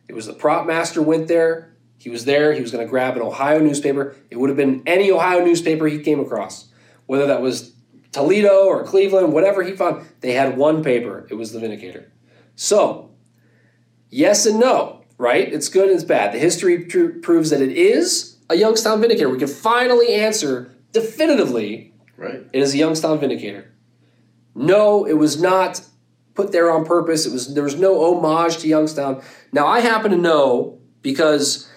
It 0.08 0.14
was 0.14 0.26
the 0.26 0.34
prop 0.34 0.66
master 0.66 1.02
went 1.02 1.28
there. 1.28 1.71
He 2.02 2.10
was 2.10 2.26
there. 2.26 2.52
He 2.54 2.62
was 2.62 2.72
going 2.72 2.84
to 2.84 2.90
grab 2.90 3.16
an 3.16 3.22
Ohio 3.22 3.60
newspaper. 3.60 4.16
It 4.32 4.38
would 4.38 4.50
have 4.50 4.58
been 4.58 4.82
any 4.88 5.12
Ohio 5.12 5.46
newspaper 5.46 5.86
he 5.86 6.00
came 6.00 6.20
across, 6.20 6.66
whether 7.06 7.28
that 7.28 7.44
was 7.44 7.74
Toledo 8.12 8.66
or 8.66 8.84
Cleveland, 8.84 9.34
whatever 9.34 9.62
he 9.62 9.74
found. 9.74 10.08
They 10.22 10.32
had 10.34 10.58
one 10.58 10.84
paper. 10.84 11.28
It 11.30 11.36
was 11.36 11.52
the 11.52 11.60
Vindicator. 11.60 12.12
So, 12.56 13.12
yes 14.10 14.48
and 14.48 14.60
no, 14.60 15.04
right? 15.20 15.48
It's 15.54 15.70
good 15.70 15.90
and 15.90 15.94
it's 15.96 16.04
bad. 16.04 16.34
The 16.34 16.40
history 16.40 16.86
tr- 16.86 17.20
proves 17.22 17.52
that 17.52 17.62
it 17.62 17.72
is 17.72 18.38
a 18.50 18.56
Youngstown 18.56 19.00
Vindicator. 19.00 19.30
We 19.30 19.38
can 19.38 19.48
finally 19.48 20.16
answer 20.16 20.76
definitively 20.94 21.94
Right. 22.18 22.42
it 22.52 22.62
is 22.62 22.74
a 22.74 22.78
Youngstown 22.78 23.20
Vindicator. 23.20 23.72
No, 24.56 25.06
it 25.06 25.14
was 25.14 25.40
not 25.40 25.82
put 26.34 26.52
there 26.52 26.72
on 26.72 26.84
purpose. 26.84 27.28
It 27.28 27.32
was 27.32 27.54
there 27.54 27.64
was 27.64 27.76
no 27.76 28.04
homage 28.04 28.58
to 28.60 28.68
Youngstown. 28.68 29.22
Now 29.54 29.68
I 29.68 29.80
happen 29.82 30.10
to 30.12 30.18
know 30.18 30.80
because 31.02 31.68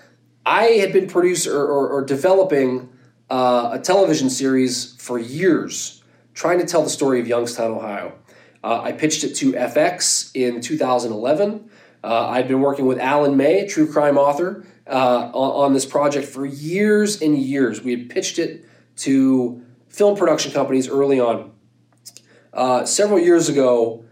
I 0.46 0.64
had 0.64 0.92
been 0.92 1.08
producer 1.08 1.58
or, 1.58 1.88
or 1.88 2.04
developing 2.04 2.90
uh, 3.30 3.70
a 3.72 3.78
television 3.78 4.28
series 4.28 4.94
for 4.98 5.18
years, 5.18 6.02
trying 6.34 6.58
to 6.58 6.66
tell 6.66 6.82
the 6.82 6.90
story 6.90 7.20
of 7.20 7.26
Youngstown, 7.26 7.70
Ohio. 7.70 8.18
Uh, 8.62 8.80
I 8.82 8.92
pitched 8.92 9.24
it 9.24 9.34
to 9.36 9.52
FX 9.52 10.30
in 10.34 10.60
2011. 10.60 11.70
Uh, 12.02 12.28
I'd 12.28 12.48
been 12.48 12.60
working 12.60 12.86
with 12.86 12.98
Allan 12.98 13.36
May, 13.36 13.66
true 13.66 13.90
crime 13.90 14.18
author, 14.18 14.66
uh, 14.86 15.30
on, 15.32 15.66
on 15.66 15.72
this 15.72 15.86
project 15.86 16.26
for 16.26 16.44
years 16.44 17.22
and 17.22 17.38
years. 17.38 17.82
We 17.82 17.92
had 17.92 18.10
pitched 18.10 18.38
it 18.38 18.64
to 18.96 19.62
film 19.88 20.16
production 20.16 20.52
companies 20.52 20.88
early 20.88 21.20
on. 21.20 21.52
Uh, 22.52 22.84
several 22.84 23.18
years 23.18 23.48
ago, 23.48 24.04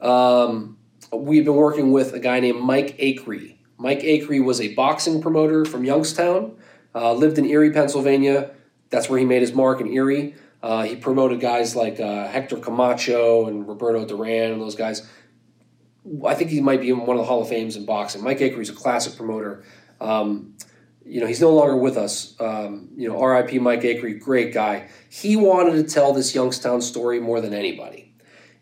um, 0.00 0.78
we've 1.12 1.44
been 1.44 1.56
working 1.56 1.92
with 1.92 2.12
a 2.12 2.20
guy 2.20 2.40
named 2.40 2.60
Mike 2.60 2.96
Acri. 2.98 3.59
Mike 3.80 4.04
Acri 4.04 4.40
was 4.40 4.60
a 4.60 4.74
boxing 4.74 5.22
promoter 5.22 5.64
from 5.64 5.84
Youngstown, 5.84 6.54
uh, 6.94 7.14
lived 7.14 7.38
in 7.38 7.46
Erie, 7.46 7.72
Pennsylvania. 7.72 8.50
That's 8.90 9.08
where 9.08 9.18
he 9.18 9.24
made 9.24 9.40
his 9.40 9.54
mark 9.54 9.80
in 9.80 9.90
Erie. 9.90 10.34
Uh, 10.62 10.82
he 10.82 10.96
promoted 10.96 11.40
guys 11.40 11.74
like 11.74 11.98
uh, 11.98 12.28
Hector 12.28 12.58
Camacho 12.58 13.46
and 13.46 13.66
Roberto 13.66 14.04
Duran 14.04 14.52
and 14.52 14.60
those 14.60 14.74
guys. 14.74 15.08
I 16.26 16.34
think 16.34 16.50
he 16.50 16.60
might 16.60 16.82
be 16.82 16.90
in 16.90 16.98
one 17.06 17.16
of 17.16 17.22
the 17.22 17.26
Hall 17.26 17.40
of 17.40 17.48
Fames 17.48 17.74
in 17.74 17.86
boxing. 17.86 18.22
Mike 18.22 18.42
Acri 18.42 18.60
is 18.60 18.68
a 18.68 18.74
classic 18.74 19.16
promoter. 19.16 19.64
Um, 19.98 20.56
you 21.06 21.22
know, 21.22 21.26
he's 21.26 21.40
no 21.40 21.54
longer 21.54 21.76
with 21.76 21.96
us. 21.96 22.38
Um, 22.38 22.90
you 22.96 23.08
know, 23.08 23.18
R.I.P. 23.18 23.60
Mike 23.60 23.82
Acri, 23.82 24.12
great 24.12 24.52
guy. 24.52 24.88
He 25.08 25.36
wanted 25.36 25.72
to 25.76 25.84
tell 25.84 26.12
this 26.12 26.34
Youngstown 26.34 26.82
story 26.82 27.18
more 27.18 27.40
than 27.40 27.54
anybody. 27.54 28.14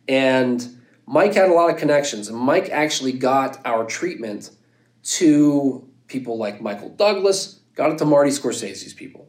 And 0.07 0.79
Mike 1.07 1.35
had 1.35 1.51
a 1.51 1.53
lot 1.53 1.71
of 1.71 1.77
connections, 1.77 2.29
and 2.29 2.39
Mike 2.39 2.71
actually 2.71 3.13
got 3.13 3.61
our 3.67 3.85
treatment 3.85 4.51
to 5.09 5.89
people 6.07 6.37
like 6.37 6.61
Michael 6.61 6.91
Douglas, 6.91 7.61
got 7.75 7.91
it 7.91 7.99
to 7.99 8.05
Marty 8.05 8.31
Scorsese's 8.31 8.93
people. 8.93 9.29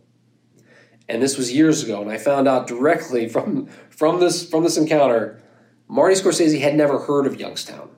And 1.08 1.22
this 1.22 1.38
was 1.38 1.52
years 1.54 1.84
ago, 1.84 2.02
and 2.02 2.12
I 2.12 2.18
found 2.18 2.48
out 2.48 2.68
directly 2.68 3.30
from 3.36 3.68
from 3.90 4.20
this 4.20 4.48
from 4.50 4.64
this 4.64 4.78
encounter, 4.78 5.42
Marty 5.88 6.16
Scorsese 6.16 6.60
had 6.60 6.76
never 6.76 7.00
heard 7.00 7.26
of 7.26 7.40
Youngstown. 7.40 7.90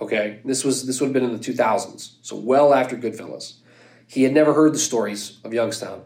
Okay, 0.00 0.40
this 0.44 0.64
was 0.64 0.86
this 0.86 1.00
would 1.00 1.06
have 1.06 1.14
been 1.14 1.24
in 1.24 1.32
the 1.32 1.38
2000s, 1.38 2.16
so 2.22 2.36
well 2.36 2.74
after 2.74 2.96
Goodfellas. 2.96 3.58
He 4.06 4.24
had 4.24 4.32
never 4.32 4.52
heard 4.54 4.74
the 4.74 4.78
stories 4.78 5.38
of 5.44 5.54
Youngstown. 5.54 6.02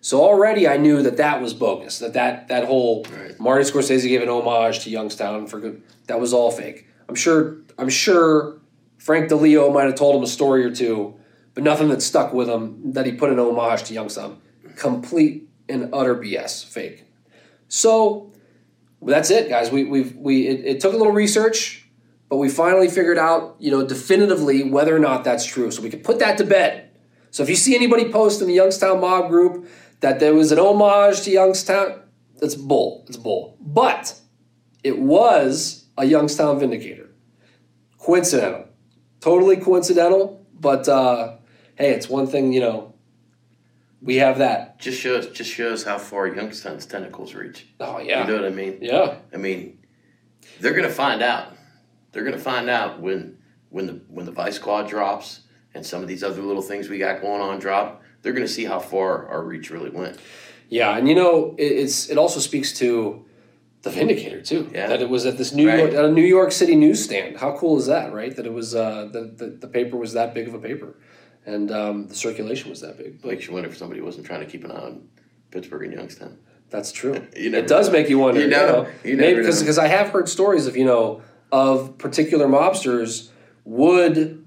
So 0.00 0.22
already 0.22 0.68
I 0.68 0.76
knew 0.76 1.02
that 1.02 1.16
that 1.16 1.42
was 1.42 1.54
bogus. 1.54 1.98
That 1.98 2.12
that 2.12 2.48
that 2.48 2.64
whole 2.64 3.04
Right. 3.04 3.38
Marty 3.40 3.64
Scorsese 3.64 4.08
gave 4.08 4.22
an 4.22 4.28
homage 4.28 4.80
to 4.84 4.90
Youngstown 4.90 5.48
for 5.48 5.58
good. 5.58 5.82
That 6.06 6.20
was 6.20 6.32
all 6.32 6.52
fake. 6.52 6.86
I'm 7.08 7.16
sure. 7.16 7.58
I'm 7.78 7.88
sure 7.88 8.57
Frank 9.08 9.30
DiLeo 9.30 9.72
might 9.72 9.84
have 9.84 9.94
told 9.94 10.16
him 10.16 10.22
a 10.22 10.26
story 10.26 10.62
or 10.66 10.70
two, 10.70 11.18
but 11.54 11.64
nothing 11.64 11.88
that 11.88 12.02
stuck 12.02 12.34
with 12.34 12.46
him 12.46 12.92
that 12.92 13.06
he 13.06 13.12
put 13.12 13.30
an 13.30 13.38
homage 13.38 13.84
to 13.84 13.94
Youngstown. 13.94 14.38
Complete 14.76 15.48
and 15.66 15.88
utter 15.94 16.14
BS. 16.14 16.66
Fake. 16.66 17.06
So 17.68 18.34
that's 19.00 19.30
it, 19.30 19.48
guys. 19.48 19.70
We 19.70 19.84
we've 19.84 20.14
we 20.14 20.46
it, 20.46 20.66
it 20.66 20.80
took 20.80 20.92
a 20.92 20.98
little 20.98 21.14
research, 21.14 21.88
but 22.28 22.36
we 22.36 22.50
finally 22.50 22.86
figured 22.86 23.16
out 23.16 23.56
you 23.58 23.70
know 23.70 23.82
definitively 23.82 24.64
whether 24.64 24.94
or 24.94 24.98
not 24.98 25.24
that's 25.24 25.46
true. 25.46 25.70
So 25.70 25.80
we 25.80 25.88
can 25.88 26.00
put 26.00 26.18
that 26.18 26.36
to 26.36 26.44
bed. 26.44 26.90
So 27.30 27.42
if 27.42 27.48
you 27.48 27.56
see 27.56 27.74
anybody 27.74 28.12
post 28.12 28.42
in 28.42 28.46
the 28.46 28.52
Youngstown 28.52 29.00
Mob 29.00 29.30
group 29.30 29.70
that 30.00 30.20
there 30.20 30.34
was 30.34 30.52
an 30.52 30.58
homage 30.58 31.22
to 31.22 31.30
Youngstown, 31.30 32.02
that's 32.38 32.56
bull. 32.56 33.06
It's 33.08 33.16
bull. 33.16 33.56
But 33.58 34.20
it 34.84 34.98
was 34.98 35.86
a 35.96 36.04
Youngstown 36.04 36.60
Vindicator. 36.60 37.08
Coincidental. 37.96 38.67
Totally 39.20 39.56
coincidental, 39.56 40.46
but 40.58 40.88
uh, 40.88 41.36
hey, 41.76 41.90
it's 41.90 42.08
one 42.08 42.26
thing, 42.26 42.52
you 42.52 42.60
know, 42.60 42.94
we 44.00 44.16
have 44.16 44.38
that. 44.38 44.78
Just 44.78 45.00
shows 45.00 45.28
just 45.30 45.50
shows 45.50 45.82
how 45.84 45.98
far 45.98 46.28
Youngstown's 46.28 46.86
tentacles 46.86 47.34
reach. 47.34 47.66
Oh, 47.80 47.98
yeah, 47.98 48.20
You 48.22 48.28
know 48.28 48.42
what 48.42 48.44
I 48.52 48.54
mean? 48.54 48.78
Yeah. 48.80 49.16
I 49.34 49.36
mean, 49.38 49.78
they're 50.60 50.74
gonna 50.74 50.88
find 50.88 51.20
out. 51.20 51.54
They're 52.12 52.24
gonna 52.24 52.38
find 52.38 52.70
out 52.70 53.00
when 53.00 53.38
when 53.70 53.86
the 53.86 54.00
when 54.08 54.24
the 54.24 54.32
Vice 54.32 54.56
Squad 54.56 54.88
drops. 54.88 55.40
and 55.74 55.84
some 55.84 56.00
of 56.02 56.08
these 56.08 56.22
other 56.24 56.42
little 56.42 56.62
things 56.62 56.88
we 56.88 56.98
got 56.98 57.20
going 57.20 57.42
on 57.42 57.58
drop, 57.58 58.02
they're 58.22 58.32
going 58.32 58.46
to 58.46 58.52
see 58.52 58.64
how 58.64 58.78
far 58.80 59.28
our 59.28 59.42
reach 59.42 59.70
really 59.70 59.90
went. 59.90 60.18
Yeah, 60.70 60.96
and 60.96 61.06
you 61.08 61.14
know, 61.14 61.54
it, 61.58 61.62
it's 61.64 62.08
it 62.08 62.18
also 62.18 62.40
speaks 62.40 62.72
to 62.78 63.24
the 63.82 63.90
Vindicator 63.90 64.40
too. 64.42 64.70
Yeah. 64.74 64.88
That 64.88 65.00
it 65.02 65.08
was 65.08 65.24
at 65.26 65.38
this 65.38 65.52
New 65.52 65.68
Right. 65.68 65.78
York 65.78 65.92
at 65.94 66.04
a 66.04 66.10
New 66.10 66.24
York 66.24 66.52
City 66.52 66.74
newsstand. 66.74 67.36
How 67.38 67.56
cool 67.56 67.78
is 67.78 67.86
that, 67.86 68.12
right? 68.12 68.34
That 68.34 68.46
it 68.46 68.52
was 68.52 68.74
uh, 68.74 69.08
the, 69.12 69.22
the 69.36 69.46
the 69.50 69.68
paper 69.68 69.96
was 69.96 70.12
that 70.14 70.34
big 70.34 70.48
of 70.48 70.54
a 70.54 70.58
paper, 70.58 70.96
and 71.46 71.70
um, 71.70 72.08
the 72.08 72.14
circulation 72.14 72.70
was 72.70 72.80
that 72.80 72.98
big. 72.98 73.22
But 73.22 73.30
Makes 73.32 73.46
you 73.46 73.54
wonder 73.54 73.68
if 73.68 73.76
somebody 73.76 74.00
wasn't 74.00 74.26
trying 74.26 74.40
to 74.40 74.46
keep 74.46 74.64
an 74.64 74.72
eye 74.72 74.80
on 74.80 75.08
Pittsburgh 75.50 75.84
and 75.84 75.92
Youngstown. 75.92 76.38
that's 76.70 76.92
true. 76.92 77.14
You 77.36 77.54
it 77.54 77.66
does 77.68 77.86
know. 77.86 77.92
make 77.92 78.08
you 78.08 78.18
wonder. 78.18 78.40
You 78.40 78.46
You 78.46 78.50
know. 78.52 78.82
know, 78.82 78.88
You 79.04 79.16
maybe 79.16 79.40
because 79.40 79.60
because 79.60 79.78
I 79.78 79.86
have 79.86 80.08
heard 80.10 80.28
stories 80.28 80.66
of 80.66 80.76
you 80.76 80.84
know 80.84 81.22
of 81.52 81.96
particular 81.98 82.46
mobsters 82.46 83.28
would 83.64 84.44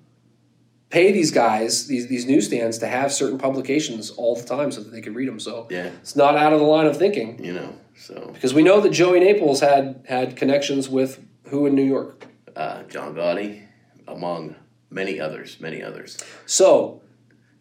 pay 0.90 1.12
these 1.14 1.32
guys 1.32 1.88
these 1.88 2.08
these 2.08 2.26
newsstands 2.26 2.78
to 2.80 2.88
have 2.88 3.12
certain 3.14 3.38
publications 3.38 4.10
all 4.12 4.36
the 4.36 4.44
time 4.44 4.72
so 4.72 4.82
that 4.84 4.90
they 4.92 5.00
could 5.02 5.16
read 5.16 5.28
them. 5.30 5.40
So 5.40 5.68
Yeah, 5.72 5.86
it's 6.02 6.16
not 6.18 6.36
out 6.36 6.52
of 6.54 6.60
the 6.60 6.66
line 6.66 6.86
of 6.86 6.98
thinking. 6.98 7.44
you 7.44 7.54
know. 7.54 7.74
So 7.96 8.32
Because 8.34 8.54
we 8.54 8.64
know 8.64 8.82
that 8.82 8.92
Joey 8.92 9.20
Naples 9.20 9.60
had 9.60 10.06
had 10.08 10.36
connections 10.36 10.90
with 10.90 11.24
who 11.46 11.66
in 11.66 11.76
New 11.76 11.84
York. 11.84 12.28
uh, 12.56 12.84
John 12.84 13.16
Gotti, 13.16 13.68
among 14.08 14.56
many 14.90 15.20
others, 15.20 15.58
many 15.60 15.82
others. 15.84 16.18
So 16.46 17.02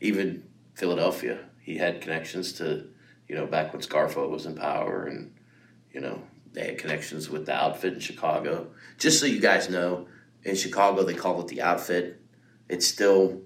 Even 0.01 0.45
Philadelphia, 0.75 1.39
he 1.61 1.77
had 1.77 2.01
connections 2.01 2.53
to, 2.55 2.87
you 3.29 3.35
know, 3.35 3.47
back 3.47 3.73
when 3.73 3.83
Scarfo 3.83 4.29
was 4.31 4.47
in 4.47 4.55
power, 4.55 5.05
and 5.07 5.33
you 5.93 6.01
know 6.01 6.23
they 6.53 6.67
had 6.67 6.79
connections 6.79 7.29
with 7.29 7.47
the 7.47 7.55
outfit 7.55 7.95
in 7.95 8.01
Chicago. 8.01 8.69
Just 8.99 9.21
so 9.21 9.27
you 9.27 9.41
guys 9.41 9.69
know, 9.69 10.07
in 10.43 10.57
Chicago 10.57 11.03
they 11.05 11.15
call 11.15 11.41
it 11.41 11.49
the 11.49 11.61
outfit. 11.63 12.21
It 12.69 12.83
still 12.83 13.43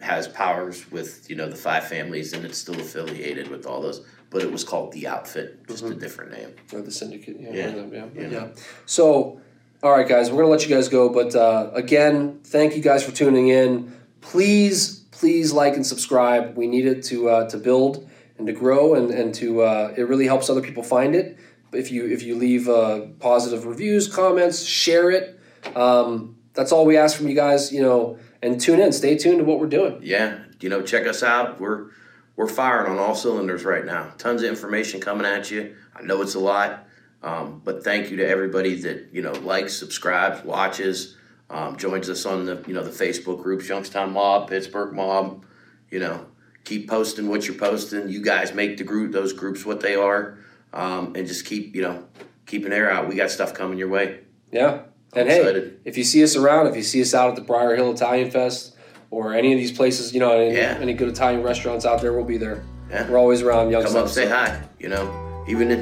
has 0.00 0.26
powers 0.28 0.90
with 0.90 1.28
you 1.28 1.36
know 1.36 1.48
the 1.48 1.56
five 1.56 1.84
families, 1.86 2.32
and 2.32 2.44
it's 2.44 2.58
still 2.58 2.80
affiliated 2.80 3.48
with 3.48 3.66
all 3.66 3.82
those. 3.82 4.04
But 4.32 4.42
it 4.42 4.50
was 4.50 4.64
called 4.64 4.92
the 4.92 5.06
outfit, 5.06 5.66
just 5.68 5.84
a 5.84 5.94
different 5.94 6.32
name. 6.32 6.54
or 6.72 6.80
the 6.80 6.90
syndicate, 6.90 7.36
yeah, 7.38 7.50
Yeah, 7.52 7.84
yeah, 7.92 8.04
yeah. 8.14 8.28
yeah. 8.28 8.48
So, 8.86 9.40
all 9.82 9.90
right, 9.90 10.08
guys, 10.08 10.30
we're 10.30 10.38
gonna 10.38 10.48
let 10.48 10.66
you 10.66 10.74
guys 10.74 10.88
go. 10.88 11.08
But 11.10 11.34
uh, 11.36 11.70
again, 11.74 12.40
thank 12.44 12.74
you 12.74 12.82
guys 12.82 13.04
for 13.04 13.12
tuning 13.12 13.48
in. 13.48 13.92
Please, 14.22 15.00
please 15.10 15.52
like 15.52 15.74
and 15.74 15.86
subscribe. 15.86 16.56
We 16.56 16.66
need 16.66 16.86
it 16.86 17.02
to 17.04 17.28
uh, 17.28 17.48
to 17.50 17.58
build 17.58 18.08
and 18.38 18.46
to 18.46 18.52
grow, 18.52 18.94
and 18.94 19.10
and 19.10 19.34
to 19.34 19.62
uh, 19.62 19.92
it 19.96 20.02
really 20.08 20.26
helps 20.26 20.48
other 20.48 20.62
people 20.62 20.82
find 20.82 21.14
it. 21.14 21.36
If 21.72 21.90
you 21.92 22.06
if 22.06 22.22
you 22.22 22.34
leave 22.36 22.68
uh, 22.68 23.00
positive 23.20 23.66
reviews, 23.66 24.08
comments, 24.08 24.62
share 24.64 25.10
it. 25.10 25.38
Um, 25.76 26.36
that's 26.54 26.72
all 26.72 26.84
we 26.86 26.96
ask 26.96 27.16
from 27.16 27.28
you 27.28 27.34
guys. 27.34 27.72
You 27.72 27.82
know, 27.82 28.18
and 28.42 28.60
tune 28.60 28.80
in. 28.80 28.92
Stay 28.92 29.18
tuned 29.18 29.38
to 29.38 29.44
what 29.44 29.58
we're 29.60 29.66
doing. 29.66 29.98
yeah, 30.02 30.38
you 30.60 30.68
know, 30.68 30.80
check 30.82 31.06
us 31.06 31.22
out. 31.22 31.60
We're 31.60 31.90
we're 32.36 32.48
firing 32.48 32.90
on 32.90 32.98
all 32.98 33.14
cylinders 33.14 33.64
right 33.64 33.84
now. 33.84 34.12
Tons 34.18 34.42
of 34.42 34.48
information 34.48 35.00
coming 35.00 35.26
at 35.26 35.50
you. 35.50 35.76
I 35.94 36.02
know 36.02 36.22
it's 36.22 36.34
a 36.34 36.40
lot, 36.40 36.86
um, 37.22 37.60
but 37.64 37.84
thank 37.84 38.10
you 38.10 38.16
to 38.18 38.26
everybody 38.28 38.80
that 38.82 39.08
you 39.12 39.22
know 39.22 39.32
likes, 39.32 39.76
subscribes, 39.76 40.44
watches, 40.44 41.16
um, 41.50 41.76
joins 41.76 42.08
us 42.08 42.24
on 42.24 42.46
the 42.46 42.62
you 42.66 42.74
know 42.74 42.82
the 42.82 42.90
Facebook 42.90 43.42
groups, 43.42 43.68
Youngstown 43.68 44.12
Mob, 44.12 44.48
Pittsburgh 44.48 44.94
Mob. 44.94 45.44
You 45.90 46.00
know, 46.00 46.26
keep 46.64 46.88
posting 46.88 47.28
what 47.28 47.46
you're 47.46 47.56
posting. 47.58 48.08
You 48.08 48.22
guys 48.22 48.54
make 48.54 48.78
the 48.78 48.84
group 48.84 49.12
those 49.12 49.32
groups 49.32 49.66
what 49.66 49.80
they 49.80 49.94
are, 49.94 50.38
um, 50.72 51.14
and 51.14 51.26
just 51.26 51.44
keep 51.44 51.76
you 51.76 51.82
know 51.82 52.06
keep 52.46 52.64
an 52.64 52.72
air 52.72 52.90
out. 52.90 53.08
We 53.08 53.14
got 53.14 53.30
stuff 53.30 53.52
coming 53.52 53.78
your 53.78 53.88
way. 53.88 54.20
Yeah. 54.50 54.82
And 55.14 55.24
I'm 55.24 55.26
hey, 55.28 55.40
excited. 55.40 55.80
if 55.84 55.98
you 55.98 56.04
see 56.04 56.22
us 56.24 56.36
around, 56.36 56.68
if 56.68 56.76
you 56.76 56.82
see 56.82 57.02
us 57.02 57.12
out 57.12 57.28
at 57.28 57.36
the 57.36 57.42
Briar 57.42 57.76
Hill 57.76 57.92
Italian 57.92 58.30
Fest 58.30 58.71
or 59.12 59.34
any 59.34 59.52
of 59.52 59.58
these 59.58 59.70
places, 59.70 60.12
you 60.14 60.18
know, 60.20 60.32
any, 60.32 60.56
Yeah. 60.56 60.78
any 60.80 60.94
good 60.94 61.08
Italian 61.08 61.42
restaurants 61.42 61.84
out 61.84 62.00
there, 62.00 62.12
we'll 62.14 62.24
be 62.24 62.38
there. 62.38 62.62
Yeah. 62.90 63.08
We're 63.08 63.18
always 63.18 63.42
around 63.42 63.70
Youngstown. 63.70 63.94
Come 63.94 64.04
up, 64.04 64.08
say 64.08 64.26
hi. 64.26 64.58
You 64.80 64.88
know, 64.88 65.44
even 65.46 65.70
if 65.70 65.80